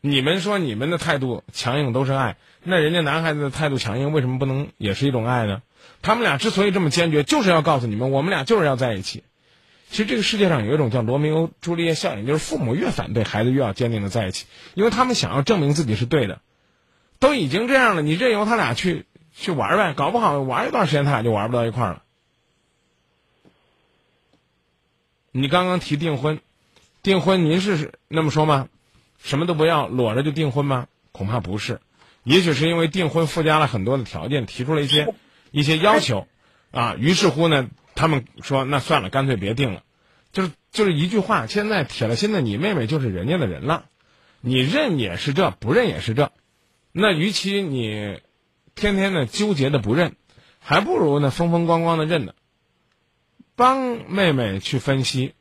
[0.02, 5.62] 你们说你们的态度强硬都是爱，那人家男孩子的态度强硬，为什么不能也是一种爱呢？
[6.02, 9.24] 他们俩之所以这么坚决，就是要告诉你们，我们俩就是要在一起。
[9.90, 16.40] 其实这个世界上有一种叫罗密欧朱丽叶效应，就是父母越反对，孩子越要坚定的在一起，因为他们想要证明自己是对的。
[17.18, 22.02] 都已经这样了，你任由他俩去去玩呗，搞不好玩一段时间，他俩就玩不到一块儿了。
[25.32, 26.38] 你刚刚提订婚，
[27.02, 28.68] 订婚您是那么说吗？
[29.22, 30.86] 什么都不要，裸着就订婚吗？
[31.10, 31.80] 恐怕不是，
[32.22, 35.12] 也许是因为订婚附加了很多的条件，提出了一些
[35.50, 36.26] 一些要求，
[36.70, 39.82] 啊，于是乎呢，他们说那算了，干脆别定了，
[40.32, 43.86] 就是就是一句话，现在铁了心的，你妹妹就是人家的人了，
[44.40, 46.32] 你认也是这，不认也是这，
[46.92, 48.20] 那与其你
[48.74, 50.16] 天天的纠结的不认，
[50.60, 52.34] 还不如呢风风光光的认呢。
[53.56, 55.34] 帮妹妹去分析，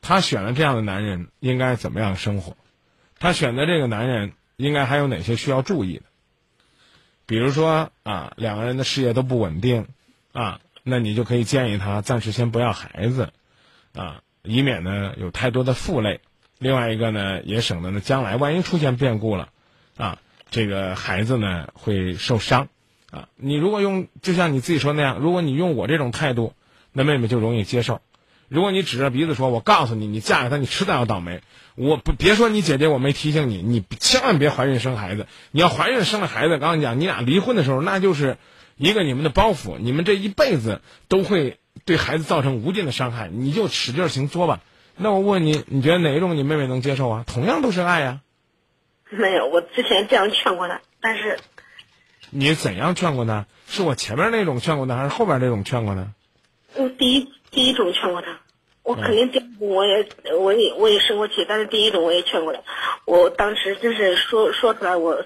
[0.00, 2.56] 她选了这样的男人应该怎么样生活，
[3.18, 6.04] 她选择这个男人应该还有哪些需要注意的？
[7.26, 9.86] 比如说啊，两个人的事业都不稳定，
[10.32, 13.32] 啊，那你就可以建议他暂时先不要孩子，
[13.94, 16.20] 啊，以免呢有太多的负累。
[16.58, 19.48] 另外一个呢，也省得呢将来万一出现变故了，
[19.96, 20.18] 啊，
[20.50, 22.68] 这个孩子呢会受伤，
[23.10, 26.54] 啊，你如果用就像你自己说那样，如果你用我这种态度。
[26.96, 28.00] 那妹妹就容易接受。
[28.48, 31.40] 如果你指着鼻子说：“我告诉你，你嫁给他，你迟早要倒霉。”
[31.76, 35.26] 我不别说你姐姐，我没提醒你，你千万别怀孕生孩子。
[35.50, 38.36] 你要怀孕生了孩子，刚刚讲你俩离婚的时候，那就是
[38.76, 43.28] 一个你们的包袱，你们这一辈子都会对孩子造成无尽的伤害。
[43.28, 44.60] 你就使劲行作吧。
[44.96, 47.24] 那我问你，你觉得哪一种你妹妹能接受啊？
[47.26, 48.20] 同样都是爱呀。
[49.10, 51.40] 没有，我之前这样劝过她，但是
[52.30, 53.46] 你怎样劝过她？
[53.66, 56.12] 是我前面那种劝过她，还是后边那种劝过呢？
[56.74, 58.40] 我第一第一种劝过他，
[58.82, 60.06] 我肯定第二种我也
[60.38, 62.60] 我也我也生过气，但是第一种我也劝过他。
[63.06, 65.24] 我当时真是说说出来，我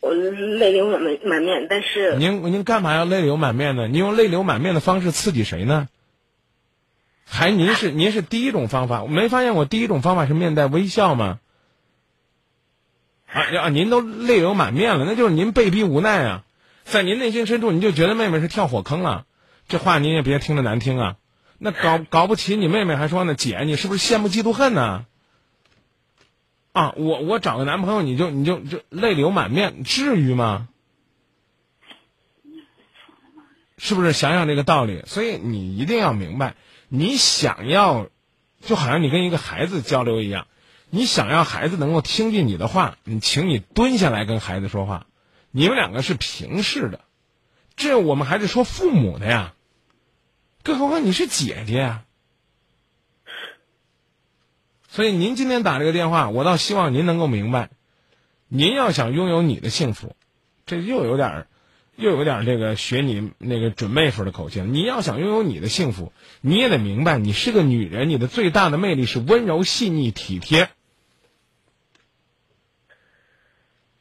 [0.00, 1.66] 我泪流满面满面。
[1.68, 3.88] 但是您您干嘛要泪流满面呢？
[3.88, 5.88] 您用泪流满面的方式刺激谁呢？
[7.26, 11.40] 还您是您是第一种方法，我没发现我第一种方法是面带微笑吗？
[13.26, 13.68] 啊啊！
[13.70, 16.44] 您都泪流满面了，那就是您被逼无奈啊，
[16.84, 19.24] 在您内心深处，你就觉得妹妹是跳火坑了。
[19.66, 21.16] 这话您也别听着难听啊，
[21.64, 25.06] 那搞搞不起你妹妹还说呢，姐你是不是羡慕嫉妒恨呢？
[26.72, 30.68] 啊，我我找个男朋友你就你就就泪流满面，至于吗？
[33.78, 35.04] 是不是想想这个道理？
[35.06, 36.54] 所以你一定要明白，
[36.90, 38.08] 你想要，
[38.60, 40.46] 就好像你跟一个孩子交流一样，
[40.90, 45.06] 你想要孩子能够听进你的话，你请你蹲下来跟孩子说话，
[45.50, 47.00] 你们两个是平视的。
[47.74, 49.53] 这我们还是说父母的呀，
[50.64, 52.04] 更何况你是姐姐啊。
[54.88, 57.70] 所以您今天打这个电话，我倒希望您能够明白，
[58.48, 60.16] 您要想拥有你的幸福，
[60.66, 61.46] 这又有点儿
[61.96, 64.66] 又有点儿这个学你那个准妹夫的口气了。
[64.66, 70.70] 你要想拥有你的幸福，你也得明白，你是个女人，你的最大的魅力是温柔、细腻、体贴。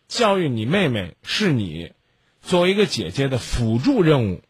[0.07, 1.91] 教育你妹妹是你。
[2.45, 4.41] 作为一个姐姐的辅助任务，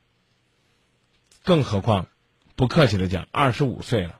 [1.43, 2.07] 更何况，
[2.55, 4.19] 不客气的讲，二十五岁了，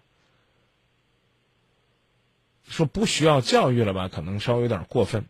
[2.67, 4.09] 说不需要教育了吧？
[4.09, 5.25] 可能稍微有点过分，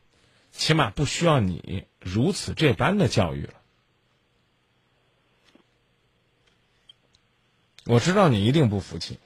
[0.52, 3.54] 起码不需要你如此这般的教育了。
[7.86, 9.20] 我知道你一定不服气，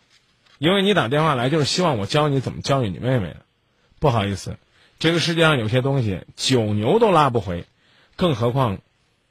[0.57, 3.45] 因为你打电话来就是希望我教你怎么教育你妹妹的。
[3.99, 4.57] 不好意思，
[4.99, 7.65] 这个世界上有些东西九牛都拉不回，
[8.15, 8.80] 更何况。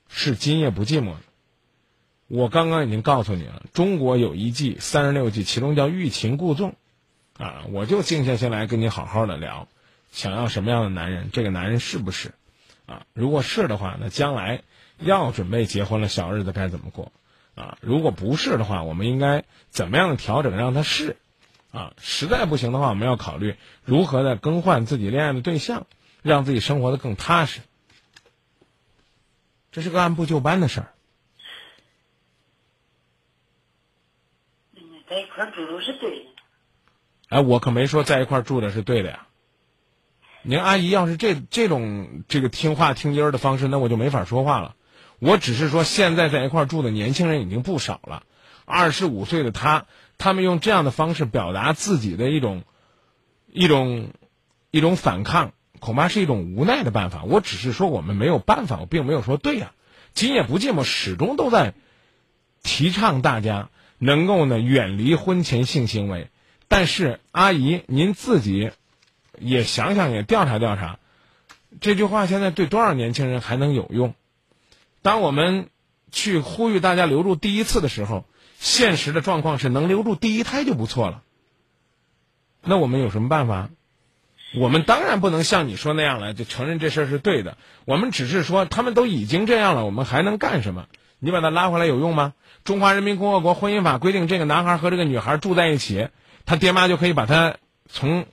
[0.09, 1.17] 是今夜不寂寞。
[2.29, 6.75] 我刚刚已经告诉你了，中国有一季三十六计，其中叫欲擒故纵，
[7.39, 9.69] 啊，我就静下心来跟你好好的聊，
[10.11, 12.35] 想要什么样的男人，这个男人是不是？
[12.87, 14.63] 啊，如果是的话，那将来
[14.99, 17.13] 要准备结婚了，小日子该怎么过？
[17.55, 21.17] 啊，如果不是的话，我们应该怎么样的调整让他是？
[21.71, 23.55] 啊，实在不行的话，我们要考虑
[23.85, 25.87] 如何的更换自己恋爱的对象，
[26.23, 27.61] 让自己生活的更踏实。
[29.71, 30.93] 这是个按部就班的事儿。
[35.17, 36.27] 在一块住都是对的。
[37.31, 39.27] 哎，我可没说在一块住的是对的呀。
[40.43, 44.75] 您阿姨要是这这种这个听话听音儿的方式，那我就没法说话了。
[45.19, 48.25] 我只是说，现在在一块住的年轻人已经不少了。
[48.67, 49.87] 二十五岁的他，
[50.19, 52.65] 他们用这样的方式表达自己的一种
[53.51, 54.11] 一种
[54.71, 55.55] 一种反抗。
[55.81, 57.25] 恐怕是一种无奈的办法。
[57.25, 59.73] 我只是说我们没有办法，我并没有说对呀。
[60.13, 61.73] 今夜不寂寞始终都在
[62.63, 66.29] 提倡大家能够呢远离婚前性行为。
[66.69, 68.71] 但是阿姨，您自己
[69.39, 70.99] 也想想，也调查调查，
[71.81, 74.15] 这句话现在对多少年轻人还能有用？
[75.03, 75.69] 当我们
[76.11, 78.25] 去呼吁大家留住第一次的时候，
[78.59, 81.23] 现实的状况是能留住第一胎就不错了。
[82.63, 83.71] 那我们有什么办法？
[84.57, 87.59] 我们当然不能像你说那样了，就承认这事儿是对的。
[87.85, 90.87] 我们只是说，他们都已经这样了，我们还能干什么？
[91.19, 92.35] 你把他拉回来有用吗？
[92.65, 96.09] 中华人民共和国婚姻法规定，这个男孩和这个女孩住在一起，
[96.45, 97.57] 他爹妈就可以把他
[97.89, 98.27] 从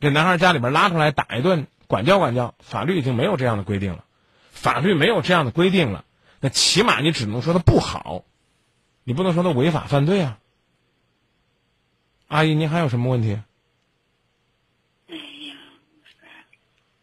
[0.00, 2.54] 这男孩家里边拉出来打一顿，管教管教。
[2.58, 4.04] 法律已经没有这样的规定了，
[4.50, 6.04] 法律没有这样的规定了，
[6.40, 8.24] 那起码你只能说他不好，
[9.02, 10.38] 你不能说他违法犯罪啊。
[12.28, 13.40] 阿姨，您还有什么问题？
[15.08, 15.54] 哎呀，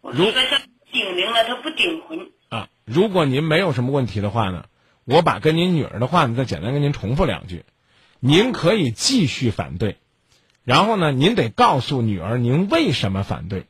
[0.01, 0.61] 我如说他
[0.91, 2.32] 订明了，他不订婚。
[2.49, 4.65] 啊，如果您没有什么问题的话呢，
[5.08, 7.64] 我把跟您女儿的话呢再简单跟您重复两句，
[8.20, 9.95] 您可以继续反对，
[10.66, 13.68] 然后呢，您得告诉女儿您为什么反对，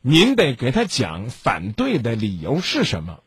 [0.00, 3.20] 您得给她讲反对的理由是什么，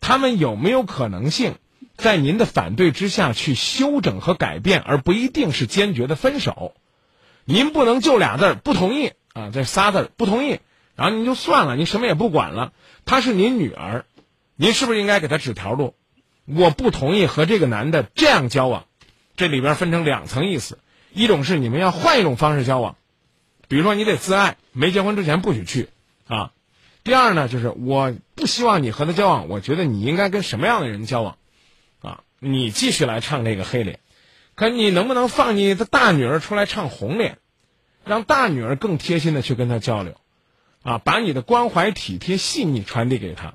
[0.00, 1.56] 他们有没有可能性
[1.94, 6.74] 在您的反对之下去修整和改变，而不一定是坚决的分手。
[7.44, 10.60] 您不能就俩字儿不同意啊，这仨字儿不同意，
[10.96, 12.72] 然后您就算了，您什么也不管了。
[13.04, 14.06] 她是您女儿，
[14.56, 15.94] 您是不是应该给她指条路？
[16.44, 18.86] 我不同意和这个男的这样交往，
[19.36, 20.78] 这里边分成两层意思，
[21.12, 22.96] 一种是你们要换一种方式交往，
[23.68, 25.88] 比如说你得自爱，没结婚之前不许去
[26.26, 26.52] 啊。
[27.04, 31.36] 第二呢，就是我不希望你和他交往，我觉得你应该跟什么样的人交往，
[32.00, 33.98] 啊，你继续来唱这个黑脸。
[34.54, 37.38] 可你能不能放你的大女儿出来唱红脸，
[38.04, 40.14] 让大女儿更贴心的去跟他交流，
[40.82, 43.54] 啊，把你的关怀、体贴、细腻传递给他。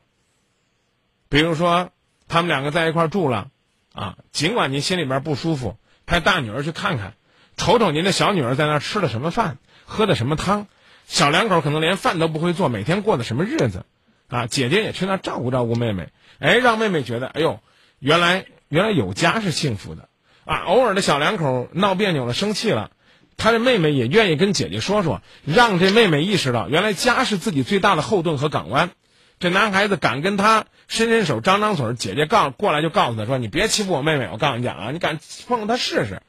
[1.30, 1.92] 比如说，
[2.28, 3.48] 他们两个在一块儿住了，
[3.94, 7.14] 啊，尽管您心里边不舒服，派大女儿去看看，
[7.56, 10.68] 瞅瞅您的小女儿在那儿吃的什么饭，喝的什么汤，
[11.06, 13.86] 小两口可能连饭都不会做，每天过的什么日子，
[14.28, 16.10] 啊，姐姐也去那儿照顾照顾妹妹，
[16.40, 17.60] 哎，让妹妹觉得，哎呦，
[18.00, 20.10] 原来原来有家是幸福的。
[20.46, 22.92] 啊，偶尔的小两口闹别扭了、生气了，
[23.36, 28.92] 他的妹妹也愿意跟姐姐说说，让这妹妹意识到，原来家是自己最大的后盾和港湾。
[29.40, 36.22] 这男孩子敢跟他伸伸手、张张嘴，姐姐告过来就告诉他说：“你别欺负我妹妹，我告诉你讲啊，你敢碰碰她试试。”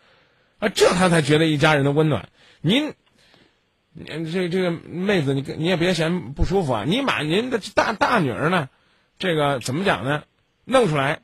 [0.61, 2.29] 啊，这他才觉得一家人的温暖。
[2.61, 2.95] 您，
[3.93, 8.69] 您这这个妹子，你你也别嫌不舒服啊，你把您的大大女儿呢，
[9.19, 10.25] 这个怎么讲呢？
[10.65, 11.21] 弄出来，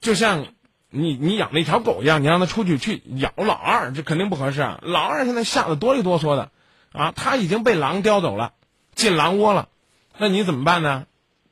[0.00, 0.46] 就像。
[0.94, 4.78] 你你养了一条狗一样，你让它出去去咬老二，这肯定不合适啊！
[4.82, 6.50] 老二现在吓得哆里哆嗦的，
[6.92, 8.52] 啊，他已经被狼叼走了，
[8.94, 9.70] 进狼窝了，
[10.18, 11.06] 那你怎么办呢？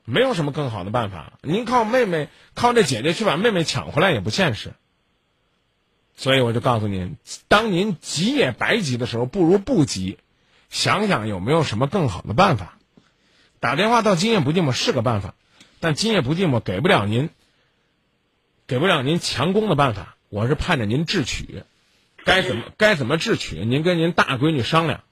[0.05, 4.73] 没有什么更好的办法，您靠妹妹，靠这姐姐去把妹妹抢回来也不现实。
[6.17, 7.17] 所以我就告诉您，
[7.49, 10.19] 当您急也白急的时候，不如不急，
[10.69, 12.79] 想想有没有什么更好的办法。
[13.61, 15.35] 打电话到今夜不寂寞是个办法，
[15.79, 17.31] 但今夜不寂寞给不了您。
[18.67, 21.65] 给不了您强攻的办法，我是盼着您智取，
[22.25, 25.03] 该怎么该怎么智取，您跟您大闺女商量。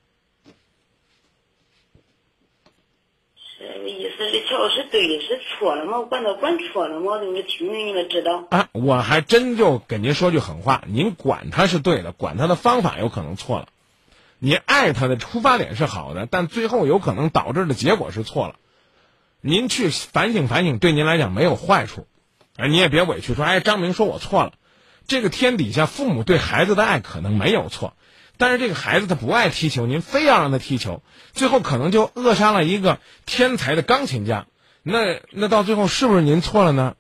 [3.59, 6.01] 这个意思，这瞧是对是错了吗？
[6.03, 7.21] 管他管错了吗？
[7.21, 8.47] 你听听，你们知道。
[8.51, 13.69] 啊，我还真就给您说句狠话，您管他是对的，管他的方法有可能错了。
[14.39, 18.57] 你爱他的出发点是好的，但最后有可能导致的结果是错了。
[19.41, 22.07] 您去反省反省，对您来讲没有坏处。
[22.57, 24.53] 哎，你也别委屈说，哎，张明说我错了。
[25.07, 27.95] 这个天底下，父母对孩子的爱可能没有错，
[28.37, 34.47] 但是这个孩子他不爱踢球，您非要让他踢球，最后可能就扼杀了一个天才的钢琴家。
[34.83, 36.97] 那那到最后是不是您错了呢？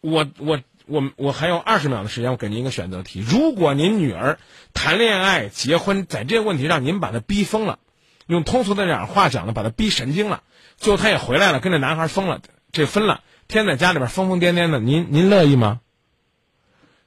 [0.00, 4.38] 我我我我还有二十秒的时间，我给您一个选择题：如果您女儿
[4.74, 7.78] 谈恋爱、结婚，在这个问题上您把她逼疯了，
[8.26, 10.42] 用通俗的点话讲呢，把她逼神经了，
[10.76, 12.40] 最后她也回来了，跟这男孩疯了。
[12.72, 15.80] 这分了，天在家里边疯疯癫癫的，您您乐意吗？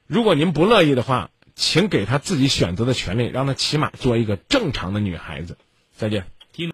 [0.06, 5.58] 如果您不乐意的话，请给他自己选择的权利，让他起码做一个正常的女孩子。
[5.96, 6.24] 再见。